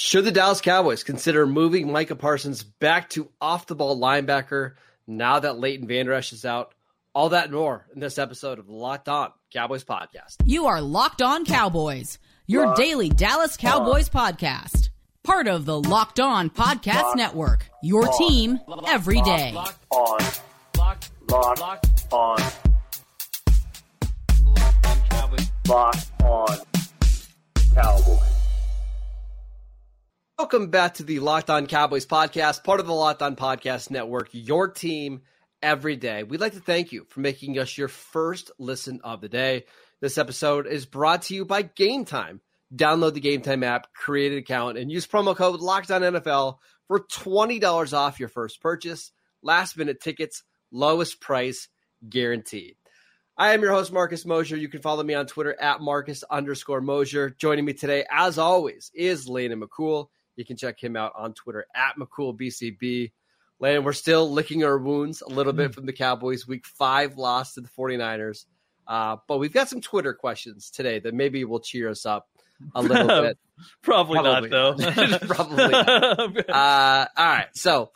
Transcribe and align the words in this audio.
Should 0.00 0.26
the 0.26 0.30
Dallas 0.30 0.60
Cowboys 0.60 1.02
consider 1.02 1.44
moving 1.44 1.90
Micah 1.90 2.14
Parsons 2.14 2.62
back 2.62 3.10
to 3.10 3.28
off 3.40 3.66
the 3.66 3.74
ball 3.74 3.98
linebacker 3.98 4.74
now 5.08 5.40
that 5.40 5.58
Leighton 5.58 5.88
Vander 5.88 6.12
Esch 6.12 6.32
is 6.32 6.44
out? 6.44 6.72
All 7.16 7.30
that 7.30 7.46
and 7.46 7.54
more 7.54 7.84
in 7.92 7.98
this 7.98 8.16
episode 8.16 8.60
of 8.60 8.68
the 8.68 8.72
Locked 8.74 9.08
On 9.08 9.32
Cowboys 9.52 9.82
podcast. 9.82 10.36
You 10.44 10.66
are 10.66 10.80
Locked 10.80 11.20
On 11.20 11.44
Cowboys, 11.44 12.20
your 12.46 12.66
Locked 12.66 12.78
daily 12.78 13.08
Dallas 13.08 13.56
Cowboys 13.56 14.08
on. 14.14 14.34
podcast. 14.34 14.90
Part 15.24 15.48
of 15.48 15.64
the 15.64 15.80
Locked 15.80 16.20
On 16.20 16.48
Podcast 16.48 17.02
Locked 17.02 17.16
Network. 17.16 17.68
Your 17.82 18.06
on. 18.08 18.18
team 18.18 18.60
every 18.86 19.20
day. 19.22 19.50
Locked 19.52 19.84
on. 19.90 20.18
Locked, 20.78 21.10
Locked, 21.28 21.58
Locked 21.60 22.12
on. 22.12 22.38
Locked 24.44 24.86
on 24.86 25.02
Cowboys. 25.10 25.50
Locked 25.66 26.22
on 26.22 26.58
Cowboys. 27.74 28.37
Welcome 30.38 30.68
back 30.68 30.94
to 30.94 31.02
the 31.02 31.18
Locked 31.18 31.50
On 31.50 31.66
Cowboys 31.66 32.06
podcast, 32.06 32.62
part 32.62 32.78
of 32.78 32.86
the 32.86 32.94
Locked 32.94 33.22
On 33.22 33.34
Podcast 33.34 33.90
Network, 33.90 34.28
your 34.30 34.68
team 34.68 35.22
every 35.60 35.96
day. 35.96 36.22
We'd 36.22 36.40
like 36.40 36.52
to 36.52 36.60
thank 36.60 36.92
you 36.92 37.06
for 37.08 37.18
making 37.18 37.58
us 37.58 37.76
your 37.76 37.88
first 37.88 38.52
listen 38.56 39.00
of 39.02 39.20
the 39.20 39.28
day. 39.28 39.64
This 40.00 40.16
episode 40.16 40.68
is 40.68 40.86
brought 40.86 41.22
to 41.22 41.34
you 41.34 41.44
by 41.44 41.62
Game 41.62 42.04
Time. 42.04 42.40
Download 42.72 43.14
the 43.14 43.20
Game 43.20 43.40
Time 43.40 43.64
app, 43.64 43.92
create 43.92 44.30
an 44.30 44.38
account, 44.38 44.78
and 44.78 44.92
use 44.92 45.08
promo 45.08 45.34
code 45.34 45.58
LOCKEDONNFL 45.58 46.58
for 46.86 47.00
$20 47.00 47.92
off 47.92 48.20
your 48.20 48.28
first 48.28 48.60
purchase. 48.60 49.10
Last 49.42 49.76
minute 49.76 50.00
tickets, 50.00 50.44
lowest 50.70 51.20
price 51.20 51.66
guaranteed. 52.08 52.76
I 53.36 53.54
am 53.54 53.62
your 53.62 53.72
host, 53.72 53.92
Marcus 53.92 54.24
Mosher. 54.24 54.56
You 54.56 54.68
can 54.68 54.82
follow 54.82 55.02
me 55.02 55.14
on 55.14 55.26
Twitter 55.26 55.60
at 55.60 55.80
Marcus 55.80 56.22
underscore 56.30 56.80
Mosher. 56.80 57.30
Joining 57.30 57.64
me 57.64 57.72
today, 57.72 58.04
as 58.08 58.38
always, 58.38 58.92
is 58.94 59.28
Landon 59.28 59.60
McCool. 59.60 60.06
You 60.38 60.44
can 60.44 60.56
check 60.56 60.82
him 60.82 60.94
out 60.94 61.14
on 61.16 61.34
Twitter 61.34 61.66
at 61.74 61.96
McCoolBCB. 61.96 63.10
Landon, 63.58 63.82
we're 63.82 63.92
still 63.92 64.30
licking 64.30 64.62
our 64.62 64.78
wounds 64.78 65.20
a 65.20 65.28
little 65.28 65.52
bit 65.52 65.72
mm. 65.72 65.74
from 65.74 65.86
the 65.86 65.92
Cowboys' 65.92 66.46
week 66.46 66.64
five 66.64 67.18
loss 67.18 67.54
to 67.54 67.60
the 67.60 67.68
49ers. 67.68 68.44
Uh, 68.86 69.16
but 69.26 69.38
we've 69.38 69.52
got 69.52 69.68
some 69.68 69.80
Twitter 69.80 70.14
questions 70.14 70.70
today 70.70 71.00
that 71.00 71.12
maybe 71.12 71.44
will 71.44 71.58
cheer 71.58 71.90
us 71.90 72.06
up 72.06 72.28
a 72.72 72.80
little 72.80 73.06
bit. 73.22 73.36
Probably, 73.82 74.18
Probably, 74.20 74.48
not, 74.48 74.78
though. 74.78 75.18
Probably 75.26 75.68
not. 75.68 76.48
Uh, 76.48 77.06
all 77.16 77.26
right. 77.26 77.48
So 77.54 77.90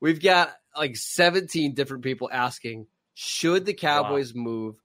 we've 0.00 0.22
got 0.22 0.54
like 0.76 0.94
17 0.94 1.74
different 1.74 2.04
people 2.04 2.30
asking 2.32 2.86
should 3.14 3.66
the 3.66 3.74
Cowboys 3.74 4.32
wow. 4.32 4.42
move 4.42 4.76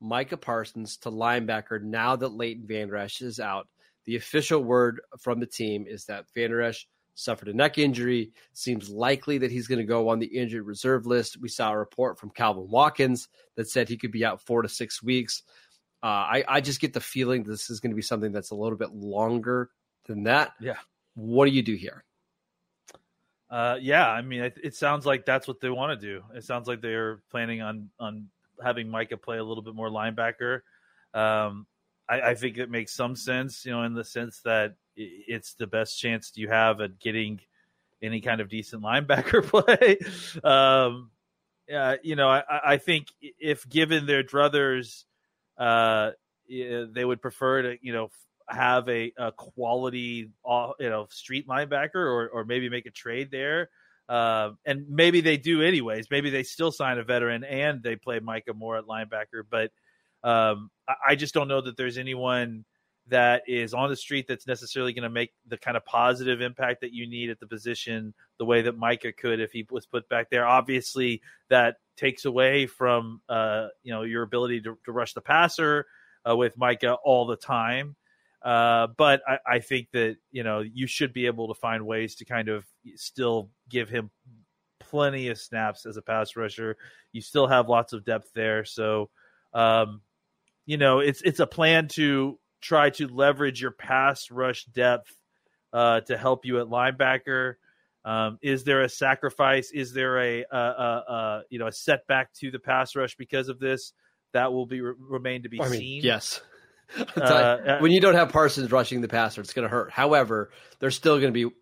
Micah 0.00 0.38
Parsons 0.38 0.96
to 0.98 1.10
linebacker 1.10 1.82
now 1.82 2.16
that 2.16 2.28
Leighton 2.28 2.94
Esch 2.96 3.20
is 3.20 3.38
out? 3.38 3.68
The 4.04 4.16
official 4.16 4.62
word 4.62 5.00
from 5.20 5.40
the 5.40 5.46
team 5.46 5.86
is 5.88 6.04
that 6.06 6.26
Vander 6.34 6.62
Esch 6.62 6.86
suffered 7.14 7.48
a 7.48 7.52
neck 7.52 7.78
injury. 7.78 8.32
Seems 8.52 8.88
likely 8.88 9.38
that 9.38 9.50
he's 9.50 9.66
going 9.66 9.78
to 9.78 9.84
go 9.84 10.08
on 10.08 10.18
the 10.18 10.26
injured 10.26 10.66
reserve 10.66 11.06
list. 11.06 11.40
We 11.40 11.48
saw 11.48 11.72
a 11.72 11.78
report 11.78 12.18
from 12.18 12.30
Calvin 12.30 12.68
Watkins 12.68 13.28
that 13.56 13.68
said 13.68 13.88
he 13.88 13.96
could 13.96 14.12
be 14.12 14.24
out 14.24 14.40
four 14.40 14.62
to 14.62 14.68
six 14.68 15.02
weeks. 15.02 15.42
Uh, 16.02 16.06
I, 16.06 16.44
I 16.48 16.60
just 16.60 16.80
get 16.80 16.92
the 16.92 17.00
feeling 17.00 17.44
this 17.44 17.70
is 17.70 17.78
going 17.78 17.92
to 17.92 17.96
be 17.96 18.02
something 18.02 18.32
that's 18.32 18.50
a 18.50 18.56
little 18.56 18.78
bit 18.78 18.92
longer 18.92 19.70
than 20.06 20.24
that. 20.24 20.52
Yeah. 20.60 20.78
What 21.14 21.46
do 21.46 21.52
you 21.52 21.62
do 21.62 21.74
here? 21.74 22.04
Uh, 23.48 23.76
yeah, 23.80 24.08
I 24.08 24.22
mean, 24.22 24.40
it, 24.40 24.58
it, 24.64 24.74
sounds 24.74 25.04
like 25.04 25.26
that's 25.26 25.46
what 25.46 25.60
they 25.60 25.68
want 25.68 26.00
to 26.00 26.06
do. 26.06 26.22
It 26.34 26.42
sounds 26.42 26.66
like 26.66 26.80
they're 26.80 27.20
planning 27.30 27.60
on 27.60 27.90
on 28.00 28.28
having 28.64 28.88
Micah 28.88 29.18
play 29.18 29.36
a 29.36 29.44
little 29.44 29.62
bit 29.62 29.74
more 29.74 29.90
linebacker. 29.90 30.60
Um, 31.12 31.66
I, 32.08 32.20
I, 32.20 32.34
think 32.34 32.58
it 32.58 32.70
makes 32.70 32.92
some 32.92 33.16
sense, 33.16 33.64
you 33.64 33.72
know, 33.72 33.82
in 33.84 33.94
the 33.94 34.04
sense 34.04 34.40
that 34.44 34.74
it's 34.96 35.54
the 35.54 35.66
best 35.66 35.98
chance 35.98 36.32
you 36.34 36.48
have 36.48 36.80
at 36.80 36.98
getting 36.98 37.40
any 38.02 38.20
kind 38.20 38.40
of 38.40 38.48
decent 38.48 38.82
linebacker 38.82 39.44
play. 39.44 39.98
um, 40.44 41.10
you 42.02 42.16
know, 42.16 42.28
I, 42.28 42.42
I, 42.64 42.76
think 42.76 43.06
if 43.20 43.68
given 43.68 44.06
their 44.06 44.22
druthers, 44.22 45.04
uh, 45.56 46.10
they 46.48 47.04
would 47.04 47.22
prefer 47.22 47.62
to, 47.62 47.76
you 47.80 47.92
know, 47.92 48.10
have 48.48 48.88
a, 48.88 49.12
a 49.16 49.32
quality, 49.32 50.30
uh, 50.44 50.72
you 50.78 50.90
know, 50.90 51.06
street 51.10 51.48
linebacker 51.48 51.94
or, 51.94 52.28
or 52.28 52.44
maybe 52.44 52.68
make 52.68 52.86
a 52.86 52.90
trade 52.90 53.30
there. 53.30 53.70
Uh, 54.08 54.50
and 54.66 54.86
maybe 54.88 55.20
they 55.20 55.36
do 55.36 55.62
anyways. 55.62 56.08
Maybe 56.10 56.28
they 56.28 56.42
still 56.42 56.72
sign 56.72 56.98
a 56.98 57.04
veteran 57.04 57.44
and 57.44 57.82
they 57.82 57.96
play 57.96 58.20
Micah 58.20 58.52
Moore 58.52 58.76
at 58.76 58.84
linebacker. 58.84 59.42
But 59.48 59.70
um, 60.24 60.70
I 61.06 61.14
just 61.14 61.34
don't 61.34 61.48
know 61.48 61.60
that 61.60 61.76
there's 61.76 61.98
anyone 61.98 62.64
that 63.08 63.42
is 63.46 63.74
on 63.74 63.90
the 63.90 63.96
street 63.96 64.26
that's 64.28 64.46
necessarily 64.46 64.92
going 64.92 65.02
to 65.02 65.10
make 65.10 65.32
the 65.48 65.58
kind 65.58 65.76
of 65.76 65.84
positive 65.84 66.40
impact 66.40 66.82
that 66.82 66.92
you 66.92 67.08
need 67.08 67.30
at 67.30 67.40
the 67.40 67.46
position 67.46 68.14
the 68.38 68.44
way 68.44 68.62
that 68.62 68.78
Micah 68.78 69.12
could 69.12 69.40
if 69.40 69.50
he 69.52 69.66
was 69.70 69.86
put 69.86 70.08
back 70.08 70.30
there. 70.30 70.46
Obviously, 70.46 71.20
that 71.50 71.76
takes 71.96 72.24
away 72.24 72.66
from 72.66 73.20
uh, 73.28 73.68
you 73.82 73.92
know 73.92 74.02
your 74.02 74.22
ability 74.22 74.60
to, 74.62 74.78
to 74.84 74.92
rush 74.92 75.14
the 75.14 75.20
passer 75.20 75.86
uh, 76.28 76.36
with 76.36 76.56
Micah 76.56 76.96
all 77.04 77.26
the 77.26 77.36
time. 77.36 77.96
Uh, 78.42 78.88
but 78.96 79.22
I, 79.26 79.38
I, 79.46 79.58
think 79.60 79.88
that 79.92 80.16
you 80.32 80.42
know 80.42 80.60
you 80.60 80.88
should 80.88 81.12
be 81.12 81.26
able 81.26 81.48
to 81.48 81.54
find 81.54 81.86
ways 81.86 82.16
to 82.16 82.24
kind 82.24 82.48
of 82.48 82.64
still 82.96 83.50
give 83.68 83.88
him 83.88 84.10
plenty 84.80 85.28
of 85.28 85.38
snaps 85.38 85.86
as 85.86 85.96
a 85.96 86.02
pass 86.02 86.34
rusher. 86.34 86.76
You 87.12 87.20
still 87.20 87.46
have 87.46 87.68
lots 87.68 87.92
of 87.92 88.04
depth 88.04 88.30
there, 88.34 88.64
so 88.64 89.10
um, 89.54 90.00
you 90.66 90.76
know, 90.76 91.00
it's 91.00 91.22
it's 91.22 91.40
a 91.40 91.46
plan 91.46 91.88
to 91.94 92.38
try 92.60 92.90
to 92.90 93.08
leverage 93.08 93.60
your 93.60 93.72
pass 93.72 94.30
rush 94.30 94.64
depth 94.66 95.12
uh, 95.72 96.00
to 96.02 96.16
help 96.16 96.44
you 96.44 96.60
at 96.60 96.66
linebacker. 96.66 97.54
Um, 98.04 98.38
is 98.42 98.64
there 98.64 98.82
a 98.82 98.88
sacrifice? 98.88 99.70
Is 99.72 99.92
there 99.92 100.18
a, 100.18 100.44
a, 100.50 100.56
a, 100.56 101.04
a, 101.08 101.42
you 101.50 101.58
know 101.58 101.66
a 101.66 101.72
setback 101.72 102.32
to 102.34 102.50
the 102.50 102.58
pass 102.58 102.96
rush 102.96 103.16
because 103.16 103.48
of 103.48 103.58
this? 103.58 103.92
That 104.32 104.52
will 104.52 104.66
be 104.66 104.80
remain 104.80 105.42
to 105.42 105.48
be 105.48 105.60
I 105.60 105.68
mean, 105.68 105.80
seen. 105.80 106.02
Yes. 106.02 106.40
uh, 107.16 107.20
uh 107.20 107.78
when 107.78 107.92
you 107.92 108.00
don't 108.00 108.14
have 108.14 108.30
Parsons 108.30 108.70
rushing 108.70 109.00
the 109.00 109.08
passer, 109.08 109.40
it's 109.40 109.52
going 109.52 109.64
to 109.64 109.68
hurt. 109.68 109.90
However, 109.90 110.50
there's 110.78 110.96
still 110.96 111.18
going 111.18 111.32
to 111.32 111.48
be 111.48 111.54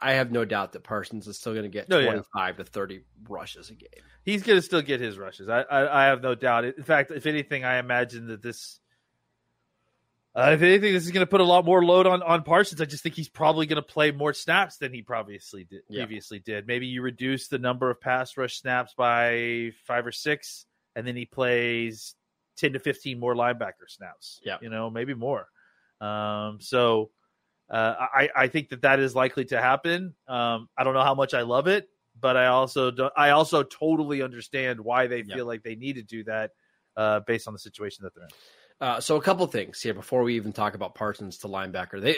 I 0.00 0.12
have 0.12 0.30
no 0.30 0.44
doubt 0.44 0.72
that 0.72 0.84
Parsons 0.84 1.26
is 1.26 1.38
still 1.38 1.52
going 1.52 1.64
to 1.64 1.70
get 1.70 1.88
no, 1.88 2.02
25 2.02 2.24
yeah. 2.34 2.64
to 2.64 2.70
30 2.70 3.00
rushes 3.28 3.70
a 3.70 3.74
game. 3.74 3.88
He's 4.24 4.42
going 4.42 4.58
to 4.58 4.62
still 4.62 4.82
get 4.82 5.00
his 5.00 5.18
rushes. 5.18 5.48
I, 5.48 5.62
I, 5.62 6.02
I, 6.02 6.06
have 6.06 6.22
no 6.22 6.34
doubt. 6.34 6.64
In 6.64 6.82
fact, 6.82 7.10
if 7.10 7.26
anything, 7.26 7.64
I 7.64 7.78
imagine 7.78 8.26
that 8.28 8.42
this, 8.42 8.78
uh, 10.34 10.50
if 10.52 10.62
anything, 10.62 10.92
this 10.92 11.04
is 11.04 11.10
going 11.10 11.24
to 11.24 11.30
put 11.30 11.40
a 11.40 11.44
lot 11.44 11.64
more 11.64 11.84
load 11.84 12.06
on, 12.06 12.22
on 12.22 12.42
Parsons. 12.42 12.80
I 12.80 12.84
just 12.84 13.02
think 13.02 13.14
he's 13.14 13.28
probably 13.28 13.66
going 13.66 13.76
to 13.76 13.82
play 13.82 14.10
more 14.10 14.32
snaps 14.32 14.76
than 14.76 14.92
he 14.92 15.02
previously 15.02 15.64
did. 15.64 15.82
Yeah. 15.88 16.04
Previously 16.04 16.38
did. 16.38 16.66
Maybe 16.66 16.86
you 16.86 17.02
reduce 17.02 17.48
the 17.48 17.58
number 17.58 17.90
of 17.90 18.00
pass 18.00 18.36
rush 18.36 18.58
snaps 18.58 18.94
by 18.96 19.72
five 19.86 20.06
or 20.06 20.12
six, 20.12 20.66
and 20.94 21.06
then 21.06 21.16
he 21.16 21.24
plays 21.24 22.14
10 22.58 22.74
to 22.74 22.78
15 22.78 23.18
more 23.18 23.34
linebacker 23.34 23.88
snaps. 23.88 24.40
Yeah, 24.44 24.58
you 24.60 24.68
know, 24.68 24.90
maybe 24.90 25.14
more. 25.14 25.48
Um, 26.00 26.58
so 26.60 27.10
uh, 27.70 27.94
I, 28.14 28.28
I 28.34 28.48
think 28.48 28.70
that 28.70 28.82
that 28.82 28.98
is 28.98 29.14
likely 29.14 29.44
to 29.46 29.60
happen. 29.60 30.14
Um, 30.26 30.68
I 30.76 30.84
don't 30.84 30.94
know 30.94 31.04
how 31.04 31.14
much 31.14 31.34
I 31.34 31.42
love 31.42 31.68
it, 31.68 31.88
but 32.20 32.36
I 32.36 32.46
also 32.46 32.90
do, 32.90 33.10
I 33.16 33.30
also 33.30 33.62
totally 33.62 34.22
understand 34.22 34.80
why 34.80 35.06
they 35.06 35.22
feel 35.22 35.46
like 35.46 35.62
they 35.62 35.76
need 35.76 35.94
to 35.94 36.02
do 36.02 36.24
that 36.24 36.50
uh, 36.96 37.20
based 37.20 37.46
on 37.46 37.54
the 37.54 37.60
situation 37.60 38.04
that 38.04 38.14
they're 38.14 38.24
in. 38.24 38.30
Uh, 38.80 38.98
so 38.98 39.16
a 39.16 39.20
couple 39.20 39.46
things 39.46 39.80
here 39.80 39.92
before 39.92 40.22
we 40.22 40.36
even 40.36 40.52
talk 40.52 40.74
about 40.74 40.94
Parsons 40.94 41.38
to 41.38 41.48
linebacker. 41.48 42.00
They 42.00 42.16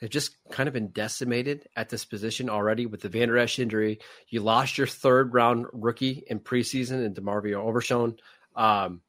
they've 0.00 0.10
just 0.10 0.34
kind 0.50 0.66
of 0.66 0.72
been 0.72 0.88
decimated 0.88 1.68
at 1.76 1.90
this 1.90 2.06
position 2.06 2.48
already 2.48 2.86
with 2.86 3.02
the 3.02 3.10
Vander 3.10 3.36
Esch 3.36 3.58
injury. 3.58 4.00
You 4.28 4.40
lost 4.40 4.78
your 4.78 4.86
third 4.86 5.34
round 5.34 5.66
rookie 5.72 6.24
in 6.26 6.40
preseason 6.40 7.04
in 7.04 7.14
DeMarvion 7.14 7.56
Overshown. 7.56 8.16
Um, 8.56 9.02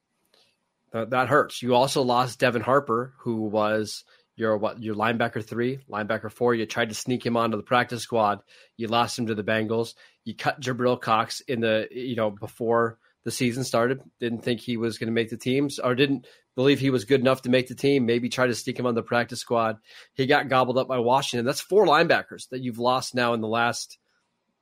that, 0.92 1.10
that 1.10 1.28
hurts. 1.28 1.62
You 1.62 1.74
also 1.74 2.02
lost 2.02 2.38
Devin 2.38 2.62
Harper, 2.62 3.14
who 3.18 3.46
was 3.46 4.04
your 4.36 4.56
what 4.56 4.82
your 4.82 4.94
linebacker 4.94 5.44
three, 5.44 5.78
linebacker 5.90 6.30
four. 6.30 6.54
You 6.54 6.66
tried 6.66 6.88
to 6.88 6.94
sneak 6.94 7.24
him 7.24 7.36
onto 7.36 7.56
the 7.56 7.62
practice 7.62 8.02
squad. 8.02 8.40
You 8.76 8.88
lost 8.88 9.18
him 9.18 9.26
to 9.26 9.34
the 9.34 9.44
Bengals. 9.44 9.94
You 10.24 10.34
cut 10.34 10.60
Jabril 10.60 11.00
Cox 11.00 11.40
in 11.40 11.60
the 11.60 11.88
you 11.90 12.16
know 12.16 12.30
before 12.30 12.98
the 13.24 13.30
season 13.30 13.64
started. 13.64 14.00
Didn't 14.20 14.42
think 14.42 14.60
he 14.60 14.76
was 14.76 14.98
going 14.98 15.08
to 15.08 15.12
make 15.12 15.30
the 15.30 15.36
teams, 15.36 15.78
or 15.78 15.94
didn't 15.94 16.26
believe 16.56 16.78
he 16.78 16.90
was 16.90 17.04
good 17.04 17.20
enough 17.20 17.42
to 17.42 17.50
make 17.50 17.68
the 17.68 17.74
team. 17.74 18.06
Maybe 18.06 18.28
try 18.28 18.46
to 18.46 18.54
sneak 18.54 18.78
him 18.78 18.86
on 18.86 18.94
the 18.94 19.02
practice 19.02 19.40
squad. 19.40 19.78
He 20.14 20.26
got 20.26 20.48
gobbled 20.48 20.78
up 20.78 20.88
by 20.88 20.98
Washington. 20.98 21.46
That's 21.46 21.60
four 21.60 21.86
linebackers 21.86 22.48
that 22.50 22.60
you've 22.60 22.78
lost 22.78 23.14
now 23.14 23.34
in 23.34 23.40
the 23.40 23.48
last 23.48 23.98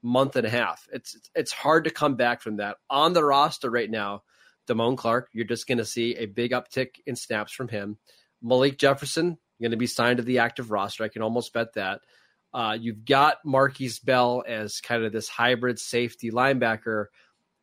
month 0.02 0.36
and 0.36 0.46
a 0.46 0.50
half. 0.50 0.86
It's 0.92 1.16
it's 1.34 1.52
hard 1.52 1.84
to 1.84 1.90
come 1.90 2.16
back 2.16 2.42
from 2.42 2.56
that 2.56 2.76
on 2.90 3.12
the 3.12 3.24
roster 3.24 3.70
right 3.70 3.90
now. 3.90 4.22
Damone 4.68 4.96
Clark, 4.96 5.28
you're 5.32 5.44
just 5.44 5.66
going 5.66 5.78
to 5.78 5.84
see 5.84 6.14
a 6.14 6.26
big 6.26 6.52
uptick 6.52 6.90
in 7.06 7.16
snaps 7.16 7.52
from 7.52 7.68
him. 7.68 7.98
Malik 8.40 8.78
Jefferson, 8.78 9.38
going 9.62 9.70
to 9.70 9.76
be 9.76 9.86
signed 9.86 10.18
to 10.18 10.22
the 10.22 10.40
active 10.40 10.70
roster. 10.70 11.04
I 11.04 11.08
can 11.08 11.22
almost 11.22 11.52
bet 11.52 11.74
that. 11.74 12.00
Uh, 12.52 12.76
you've 12.78 13.04
got 13.04 13.38
Markquese 13.46 14.04
Bell 14.04 14.44
as 14.46 14.80
kind 14.80 15.04
of 15.04 15.12
this 15.12 15.28
hybrid 15.28 15.78
safety 15.78 16.30
linebacker. 16.30 17.06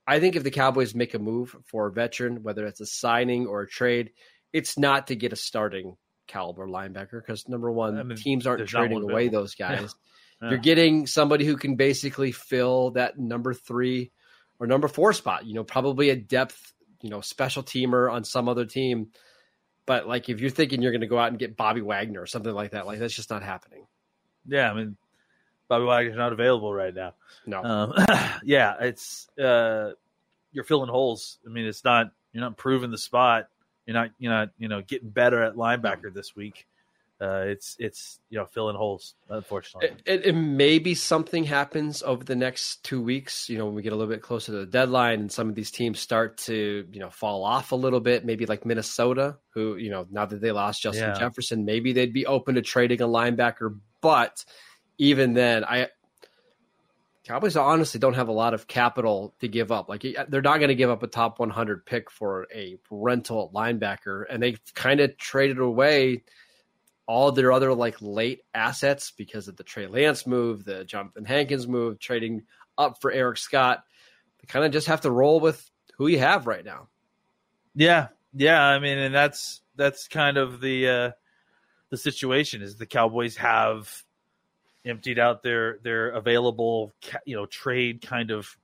I 0.07 0.19
think 0.19 0.35
if 0.35 0.43
the 0.43 0.49
Cowboys 0.51 0.95
make 0.95 1.13
a 1.13 1.19
move 1.19 1.55
for 1.65 1.87
a 1.87 1.91
veteran, 1.91 2.41
whether 2.41 2.65
it's 2.65 2.81
a 2.81 2.85
signing 2.87 3.45
or 3.45 3.61
a 3.61 3.67
trade, 3.67 4.11
it's 4.51 4.77
not 4.77 5.07
to 5.07 5.15
get 5.15 5.33
a 5.33 5.35
starting 5.35 5.95
caliber 6.27 6.67
linebacker 6.67 7.21
because 7.21 7.47
number 7.47 7.71
one, 7.71 7.99
I 7.99 8.03
mean, 8.03 8.17
teams 8.17 8.47
aren't 8.47 8.67
trading 8.67 9.03
away 9.03 9.27
available. 9.27 9.41
those 9.41 9.55
guys. 9.55 9.93
Yeah. 10.41 10.49
You're 10.51 10.59
getting 10.59 11.05
somebody 11.05 11.45
who 11.45 11.57
can 11.57 11.75
basically 11.75 12.31
fill 12.31 12.91
that 12.91 13.19
number 13.19 13.53
three 13.53 14.11
or 14.59 14.67
number 14.67 14.87
four 14.87 15.13
spot. 15.13 15.45
You 15.45 15.53
know, 15.53 15.63
probably 15.63 16.09
a 16.09 16.15
depth, 16.15 16.73
you 17.01 17.09
know, 17.09 17.21
special 17.21 17.61
teamer 17.61 18.11
on 18.11 18.23
some 18.23 18.47
other 18.47 18.65
team. 18.65 19.07
But 19.89 20.07
like, 20.07 20.29
if 20.29 20.39
you're 20.39 20.51
thinking 20.51 20.83
you're 20.83 20.91
going 20.91 21.01
to 21.01 21.07
go 21.07 21.17
out 21.17 21.29
and 21.29 21.39
get 21.39 21.57
Bobby 21.57 21.81
Wagner 21.81 22.21
or 22.21 22.27
something 22.27 22.53
like 22.53 22.73
that, 22.73 22.85
like 22.85 22.99
that's 22.99 23.15
just 23.15 23.31
not 23.31 23.41
happening. 23.41 23.87
Yeah, 24.47 24.69
I 24.69 24.75
mean, 24.75 24.97
Bobby 25.67 25.85
Wagner's 25.85 26.15
not 26.15 26.31
available 26.31 26.71
right 26.71 26.93
now. 26.93 27.15
No, 27.47 27.63
Um, 27.63 27.93
yeah, 28.43 28.75
it's 28.81 29.27
uh, 29.39 29.93
you're 30.51 30.63
filling 30.63 30.91
holes. 30.91 31.39
I 31.43 31.49
mean, 31.49 31.65
it's 31.65 31.83
not 31.83 32.11
you're 32.33 32.43
not 32.43 32.55
proving 32.55 32.91
the 32.91 32.99
spot. 32.99 33.47
You're 33.87 33.95
not 33.95 34.11
you're 34.19 34.31
not 34.31 34.51
you 34.59 34.67
know 34.67 34.83
getting 34.83 35.09
better 35.09 35.41
at 35.41 35.55
linebacker 35.55 36.13
this 36.13 36.35
week. 36.35 36.67
Uh, 37.21 37.43
it's 37.47 37.75
it's 37.79 38.21
you 38.29 38.37
know 38.37 38.45
filling 38.45 38.77
holes. 38.77 39.15
Unfortunately, 39.27 39.89
it, 40.05 40.27
it, 40.27 40.33
maybe 40.33 40.95
something 40.95 41.43
happens 41.43 42.01
over 42.01 42.23
the 42.23 42.35
next 42.35 42.83
two 42.85 43.01
weeks. 43.01 43.49
You 43.49 43.57
know, 43.57 43.65
when 43.65 43.75
we 43.75 43.81
get 43.81 43.91
a 43.91 43.95
little 43.97 44.11
bit 44.11 44.21
closer 44.21 44.53
to 44.53 44.59
the 44.59 44.65
deadline 44.65 45.19
and 45.19 45.31
some 45.31 45.49
of 45.49 45.55
these 45.55 45.69
teams 45.69 45.99
start 45.99 46.37
to 46.39 46.87
you 46.89 46.99
know 46.99 47.09
fall 47.09 47.43
off 47.43 47.73
a 47.73 47.75
little 47.75 47.99
bit. 47.99 48.23
Maybe 48.23 48.45
like 48.45 48.65
Minnesota, 48.65 49.37
who 49.53 49.75
you 49.75 49.89
know 49.89 50.07
now 50.09 50.25
that 50.25 50.39
they 50.39 50.51
lost 50.51 50.81
Justin 50.81 51.09
Yeah. 51.09 51.19
Jefferson, 51.19 51.65
maybe 51.65 51.91
they'd 51.91 52.13
be 52.13 52.25
open 52.25 52.55
to 52.55 52.61
trading 52.61 53.01
a 53.01 53.07
linebacker. 53.07 53.77
But 53.99 54.45
even 54.97 55.33
then, 55.33 55.65
I 55.65 55.89
Cowboys 57.25 57.57
honestly 57.57 57.99
don't 57.99 58.15
have 58.15 58.29
a 58.29 58.31
lot 58.31 58.53
of 58.53 58.65
capital 58.65 59.35
to 59.39 59.47
give 59.47 59.73
up. 59.73 59.89
Like 59.89 60.05
they're 60.29 60.41
not 60.41 60.57
going 60.57 60.69
to 60.69 60.75
give 60.75 60.89
up 60.89 61.03
a 61.03 61.07
top 61.07 61.37
100 61.37 61.85
pick 61.85 62.09
for 62.09 62.47
a 62.55 62.79
rental 62.89 63.51
linebacker, 63.53 64.23
and 64.29 64.41
they 64.41 64.55
kind 64.73 65.01
of 65.01 65.17
traded 65.17 65.59
away 65.59 66.23
all 67.09 67.31
their 67.31 67.51
other 67.51 67.73
like 67.73 67.95
late 68.01 68.43
assets 68.53 69.11
because 69.17 69.47
of 69.47 69.57
the 69.57 69.63
Trey 69.63 69.87
Lance 69.87 70.27
move, 70.27 70.63
the 70.63 70.85
Jonathan 70.85 71.25
Hankins 71.25 71.67
move, 71.67 71.97
trading 71.97 72.43
up 72.77 73.01
for 73.01 73.11
Eric 73.11 73.37
Scott. 73.39 73.83
They 74.39 74.45
kind 74.45 74.63
of 74.63 74.71
just 74.71 74.85
have 74.85 75.01
to 75.01 75.09
roll 75.09 75.39
with 75.39 75.67
who 75.97 76.05
you 76.05 76.19
have 76.19 76.45
right 76.45 76.63
now. 76.63 76.87
yeah, 77.73 78.09
yeah. 78.35 78.61
I 78.61 78.77
mean, 78.77 78.99
and 78.99 79.13
that's 79.13 79.61
that's 79.75 80.07
kind 80.07 80.37
of 80.37 80.61
the 80.61 80.87
uh, 80.87 81.11
the 81.89 81.97
situation 81.97 82.61
is 82.61 82.77
the 82.77 82.85
Cowboys 82.85 83.35
have 83.37 83.91
emptied 84.85 85.17
out 85.17 85.41
their 85.41 85.79
their 85.79 86.09
available 86.09 86.93
you 87.25 87.35
know 87.35 87.47
trade 87.47 88.03
kind 88.05 88.29
of 88.29 88.55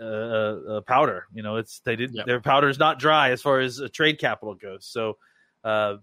uh, 0.00 0.04
uh, 0.04 0.80
powder. 0.80 1.26
You 1.32 1.44
know, 1.44 1.54
it's 1.56 1.78
they 1.84 1.94
did 1.94 2.14
Yep. 2.14 2.26
their 2.26 2.40
powder 2.40 2.68
is 2.68 2.80
not 2.80 2.98
dry 2.98 3.30
as 3.30 3.40
far 3.42 3.60
as 3.60 3.80
uh, 3.80 3.86
trade 3.92 4.18
capital 4.18 4.54
goes. 4.56 4.86
So 4.86 5.18
uh, 5.62 5.98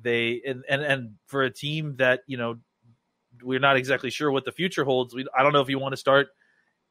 they 0.00 0.42
and, 0.46 0.64
and 0.68 0.82
and 0.82 1.10
for 1.26 1.42
a 1.42 1.50
team 1.50 1.96
that 1.96 2.20
you 2.26 2.36
know 2.36 2.56
we're 3.42 3.58
not 3.60 3.76
exactly 3.76 4.10
sure 4.10 4.30
what 4.30 4.44
the 4.44 4.52
future 4.52 4.84
holds. 4.84 5.14
We 5.14 5.26
I 5.36 5.42
don't 5.42 5.52
know 5.52 5.60
if 5.60 5.68
you 5.68 5.78
want 5.78 5.92
to 5.92 5.96
start 5.96 6.28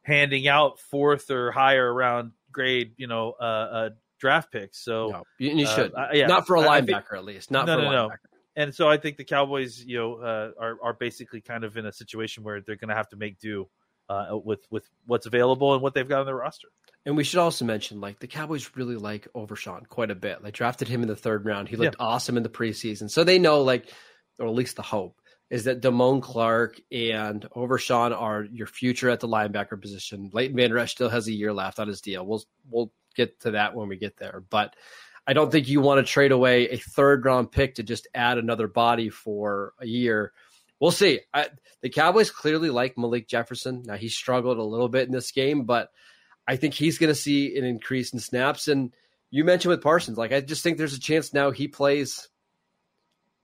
handing 0.03 0.47
out 0.47 0.79
fourth 0.79 1.31
or 1.31 1.51
higher 1.51 1.93
round 1.93 2.31
grade 2.51 2.93
you 2.97 3.07
know 3.07 3.33
uh, 3.39 3.43
uh 3.43 3.89
draft 4.19 4.51
picks. 4.51 4.83
So 4.83 5.09
No, 5.09 5.23
you, 5.39 5.51
you 5.57 5.65
uh, 5.65 5.75
should 5.75 5.93
uh, 5.93 6.07
yeah, 6.13 6.27
not 6.27 6.47
for 6.47 6.55
a 6.55 6.61
I- 6.61 6.77
I 6.77 6.81
linebacker 6.81 7.09
think- 7.09 7.13
at 7.13 7.25
least. 7.25 7.51
Not 7.51 7.65
No, 7.65 7.75
for 7.75 7.81
a 7.81 7.85
no, 7.85 7.91
no. 7.91 8.09
and 8.55 8.73
so 8.73 8.89
I 8.89 8.97
think 8.97 9.17
the 9.17 9.23
Cowboys, 9.25 9.83
you 9.83 9.97
know, 9.97 10.15
uh, 10.15 10.51
are 10.59 10.77
are 10.83 10.93
basically 10.93 11.41
kind 11.41 11.63
of 11.63 11.77
in 11.77 11.85
a 11.85 11.91
situation 11.91 12.43
where 12.43 12.61
they're 12.61 12.75
going 12.75 12.89
to 12.89 12.95
have 12.95 13.09
to 13.09 13.15
make 13.15 13.39
do 13.39 13.69
uh, 14.09 14.37
with 14.43 14.65
with 14.69 14.87
what's 15.05 15.25
available 15.25 15.73
and 15.73 15.81
what 15.81 15.93
they've 15.93 16.07
got 16.07 16.21
on 16.21 16.25
their 16.25 16.35
roster. 16.35 16.69
And 17.05 17.17
we 17.17 17.23
should 17.23 17.39
also 17.39 17.65
mention, 17.65 17.99
like 17.99 18.19
the 18.19 18.27
Cowboys 18.27 18.69
really 18.75 18.95
like 18.95 19.27
Overshown 19.35 19.85
quite 19.89 20.11
a 20.11 20.15
bit. 20.15 20.41
They 20.41 20.51
drafted 20.51 20.87
him 20.87 21.01
in 21.01 21.07
the 21.07 21.15
third 21.15 21.45
round. 21.45 21.67
He 21.67 21.75
looked 21.75 21.97
awesome 21.99 22.37
in 22.37 22.43
the 22.43 22.49
preseason, 22.49 23.09
so 23.09 23.23
they 23.23 23.39
know, 23.39 23.61
like, 23.61 23.91
or 24.39 24.47
at 24.47 24.53
least 24.53 24.77
the 24.77 24.83
hope 24.83 25.19
is 25.49 25.65
that 25.65 25.81
Damone 25.81 26.21
Clark 26.21 26.81
and 26.91 27.47
Overshown 27.55 28.13
are 28.13 28.43
your 28.43 28.67
future 28.67 29.09
at 29.09 29.19
the 29.19 29.27
linebacker 29.27 29.79
position. 29.79 30.31
Leighton 30.33 30.55
Vander 30.55 30.79
Esch 30.79 30.91
still 30.91 31.09
has 31.09 31.27
a 31.27 31.33
year 31.33 31.53
left 31.53 31.79
on 31.79 31.87
his 31.87 32.01
deal. 32.01 32.25
We'll 32.25 32.43
we'll 32.69 32.91
get 33.15 33.39
to 33.41 33.51
that 33.51 33.75
when 33.75 33.87
we 33.87 33.97
get 33.97 34.17
there, 34.17 34.43
but 34.49 34.75
I 35.25 35.33
don't 35.33 35.51
think 35.51 35.67
you 35.67 35.79
want 35.79 36.05
to 36.05 36.11
trade 36.11 36.31
away 36.31 36.69
a 36.69 36.77
third 36.77 37.23
round 37.25 37.51
pick 37.51 37.75
to 37.75 37.83
just 37.83 38.07
add 38.13 38.37
another 38.37 38.67
body 38.67 39.09
for 39.09 39.73
a 39.79 39.85
year. 39.85 40.33
We'll 40.83 40.91
see. 40.91 41.21
I, 41.33 41.47
the 41.79 41.87
Cowboys 41.87 42.29
clearly 42.29 42.69
like 42.69 42.97
Malik 42.97 43.25
Jefferson. 43.25 43.83
Now 43.85 43.95
he 43.95 44.09
struggled 44.09 44.57
a 44.57 44.63
little 44.63 44.89
bit 44.89 45.07
in 45.07 45.13
this 45.13 45.31
game, 45.31 45.63
but 45.63 45.89
I 46.45 46.57
think 46.57 46.73
he's 46.73 46.97
going 46.97 47.07
to 47.07 47.15
see 47.15 47.57
an 47.57 47.63
increase 47.63 48.11
in 48.11 48.19
snaps. 48.19 48.67
And 48.67 48.93
you 49.29 49.45
mentioned 49.45 49.69
with 49.69 49.81
Parsons, 49.81 50.17
like 50.17 50.33
I 50.33 50.41
just 50.41 50.61
think 50.61 50.77
there's 50.77 50.93
a 50.93 50.99
chance 50.99 51.33
now 51.33 51.51
he 51.51 51.69
plays 51.69 52.27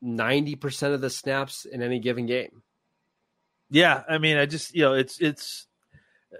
ninety 0.01 0.57
percent 0.57 0.93
of 0.93 0.99
the 0.99 1.09
snaps 1.09 1.63
in 1.63 1.81
any 1.81 1.99
given 1.99 2.25
game. 2.25 2.61
Yeah, 3.69 4.03
I 4.09 4.17
mean, 4.17 4.35
I 4.35 4.45
just 4.45 4.75
you 4.75 4.81
know, 4.81 4.95
it's 4.95 5.21
it's 5.21 5.65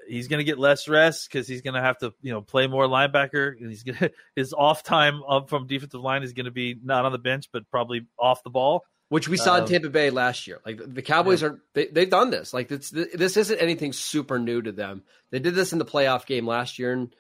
he's 0.06 0.28
going 0.28 0.40
to 0.40 0.44
get 0.44 0.60
less 0.60 0.90
rest 0.90 1.30
because 1.32 1.48
he's 1.48 1.62
going 1.62 1.76
to 1.76 1.82
have 1.82 1.98
to 2.00 2.14
you 2.22 2.34
know 2.34 2.42
play 2.42 2.68
more 2.68 2.88
linebacker. 2.88 3.58
And 3.58 3.70
he's 3.70 3.84
going 3.84 3.98
to 4.00 4.12
his 4.36 4.52
off 4.52 4.84
time 4.84 5.24
up 5.24 5.48
from 5.48 5.66
defensive 5.66 6.02
line 6.02 6.24
is 6.24 6.34
going 6.34 6.44
to 6.44 6.52
be 6.52 6.78
not 6.84 7.06
on 7.06 7.14
the 7.14 7.20
bench, 7.20 7.48
but 7.54 7.72
probably 7.72 8.06
off 8.20 8.44
the 8.44 8.50
ball. 8.50 8.84
Which 9.10 9.28
we 9.28 9.38
saw 9.38 9.56
in 9.58 9.64
Um, 9.64 9.68
Tampa 9.68 9.90
Bay 9.90 10.10
last 10.10 10.48
year. 10.48 10.60
Like 10.66 10.80
the 10.86 11.02
Cowboys 11.02 11.44
are, 11.44 11.62
they, 11.74 11.88
they've 11.88 12.10
done 12.10 12.30
this. 12.30 12.54
Like 12.54 12.68
this, 12.68 12.90
this 12.90 13.38
isn't 13.38 13.58
anything 13.60 13.92
super 13.94 14.40
new 14.40 14.62
to 14.62 14.72
them. 14.72 15.04
They 15.32 15.40
did 15.40 15.56
this 15.56 15.74
in 15.74 15.80
the 15.80 15.86
playoff 15.86 16.26
game 16.26 16.48
last 16.48 16.80
year, 16.80 16.94
and 16.94 17.14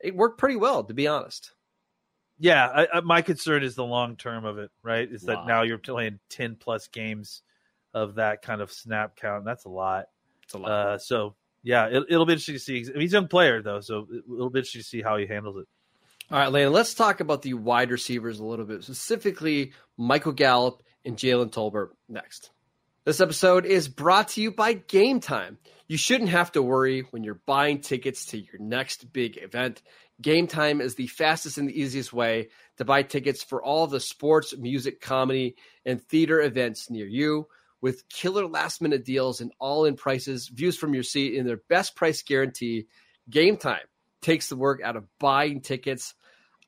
it 0.00 0.14
worked 0.16 0.38
pretty 0.38 0.56
well, 0.56 0.82
to 0.84 0.94
be 0.94 1.06
honest. 1.06 1.52
Yeah, 2.38 2.66
I, 2.66 2.88
I, 2.94 3.00
my 3.00 3.20
concern 3.22 3.62
is 3.62 3.74
the 3.74 3.84
long 3.84 4.16
term 4.16 4.44
of 4.46 4.58
it. 4.58 4.70
Right, 4.82 5.08
is 5.10 5.22
that 5.22 5.46
now 5.46 5.62
you're 5.62 5.78
playing 5.78 6.20
ten 6.30 6.56
plus 6.56 6.88
games 6.88 7.42
of 7.92 8.14
that 8.14 8.40
kind 8.42 8.60
of 8.62 8.72
snap 8.72 9.16
count. 9.16 9.44
That's 9.44 9.64
a 9.66 9.68
lot. 9.68 10.06
It's 10.44 10.54
a 10.54 10.58
lot. 10.58 10.70
Uh, 10.70 10.98
so 10.98 11.34
yeah, 11.62 11.86
it, 11.88 12.04
it'll 12.08 12.24
be 12.24 12.32
interesting 12.32 12.54
to 12.54 12.58
see. 12.58 12.80
I 12.88 12.92
mean, 12.92 13.02
he's 13.02 13.12
a 13.12 13.16
young 13.18 13.28
player 13.28 13.60
though, 13.60 13.80
so 13.80 14.06
it- 14.10 14.24
it'll 14.32 14.48
be 14.48 14.60
interesting 14.60 14.80
to 14.80 14.86
see 14.88 15.02
how 15.02 15.18
he 15.18 15.26
handles 15.26 15.58
it. 15.58 15.66
All 16.30 16.38
right, 16.38 16.50
Landon, 16.50 16.72
let's 16.72 16.94
talk 16.94 17.20
about 17.20 17.42
the 17.42 17.54
wide 17.54 17.90
receivers 17.90 18.38
a 18.38 18.44
little 18.44 18.64
bit, 18.64 18.84
specifically 18.84 19.72
Michael 19.98 20.32
Gallup 20.32 20.82
and 21.04 21.16
Jalen 21.16 21.50
Tolbert 21.50 21.90
next. 22.08 22.50
This 23.04 23.20
episode 23.20 23.64
is 23.64 23.88
brought 23.88 24.28
to 24.28 24.42
you 24.42 24.52
by 24.52 24.74
Game 24.74 25.20
Time. 25.20 25.58
You 25.88 25.96
shouldn't 25.96 26.30
have 26.30 26.52
to 26.52 26.62
worry 26.62 27.00
when 27.10 27.24
you're 27.24 27.40
buying 27.46 27.80
tickets 27.80 28.26
to 28.26 28.38
your 28.38 28.58
next 28.58 29.12
big 29.12 29.38
event. 29.38 29.82
Game 30.20 30.46
Time 30.46 30.80
is 30.80 30.94
the 30.94 31.06
fastest 31.06 31.56
and 31.56 31.68
the 31.68 31.80
easiest 31.80 32.12
way 32.12 32.50
to 32.76 32.84
buy 32.84 33.02
tickets 33.02 33.42
for 33.42 33.62
all 33.62 33.86
the 33.86 34.00
sports, 34.00 34.54
music, 34.56 35.00
comedy, 35.00 35.56
and 35.86 36.02
theater 36.02 36.40
events 36.40 36.90
near 36.90 37.06
you. 37.06 37.48
With 37.80 38.06
killer 38.10 38.46
last 38.46 38.82
minute 38.82 39.06
deals 39.06 39.40
and 39.40 39.52
all 39.58 39.86
in 39.86 39.96
prices, 39.96 40.48
views 40.48 40.76
from 40.76 40.92
your 40.92 41.02
seat, 41.02 41.38
and 41.38 41.48
their 41.48 41.62
best 41.68 41.96
price 41.96 42.22
guarantee, 42.22 42.86
Game 43.30 43.56
Time 43.56 43.86
takes 44.20 44.50
the 44.50 44.56
work 44.56 44.82
out 44.84 44.96
of 44.96 45.06
buying 45.18 45.62
tickets. 45.62 46.14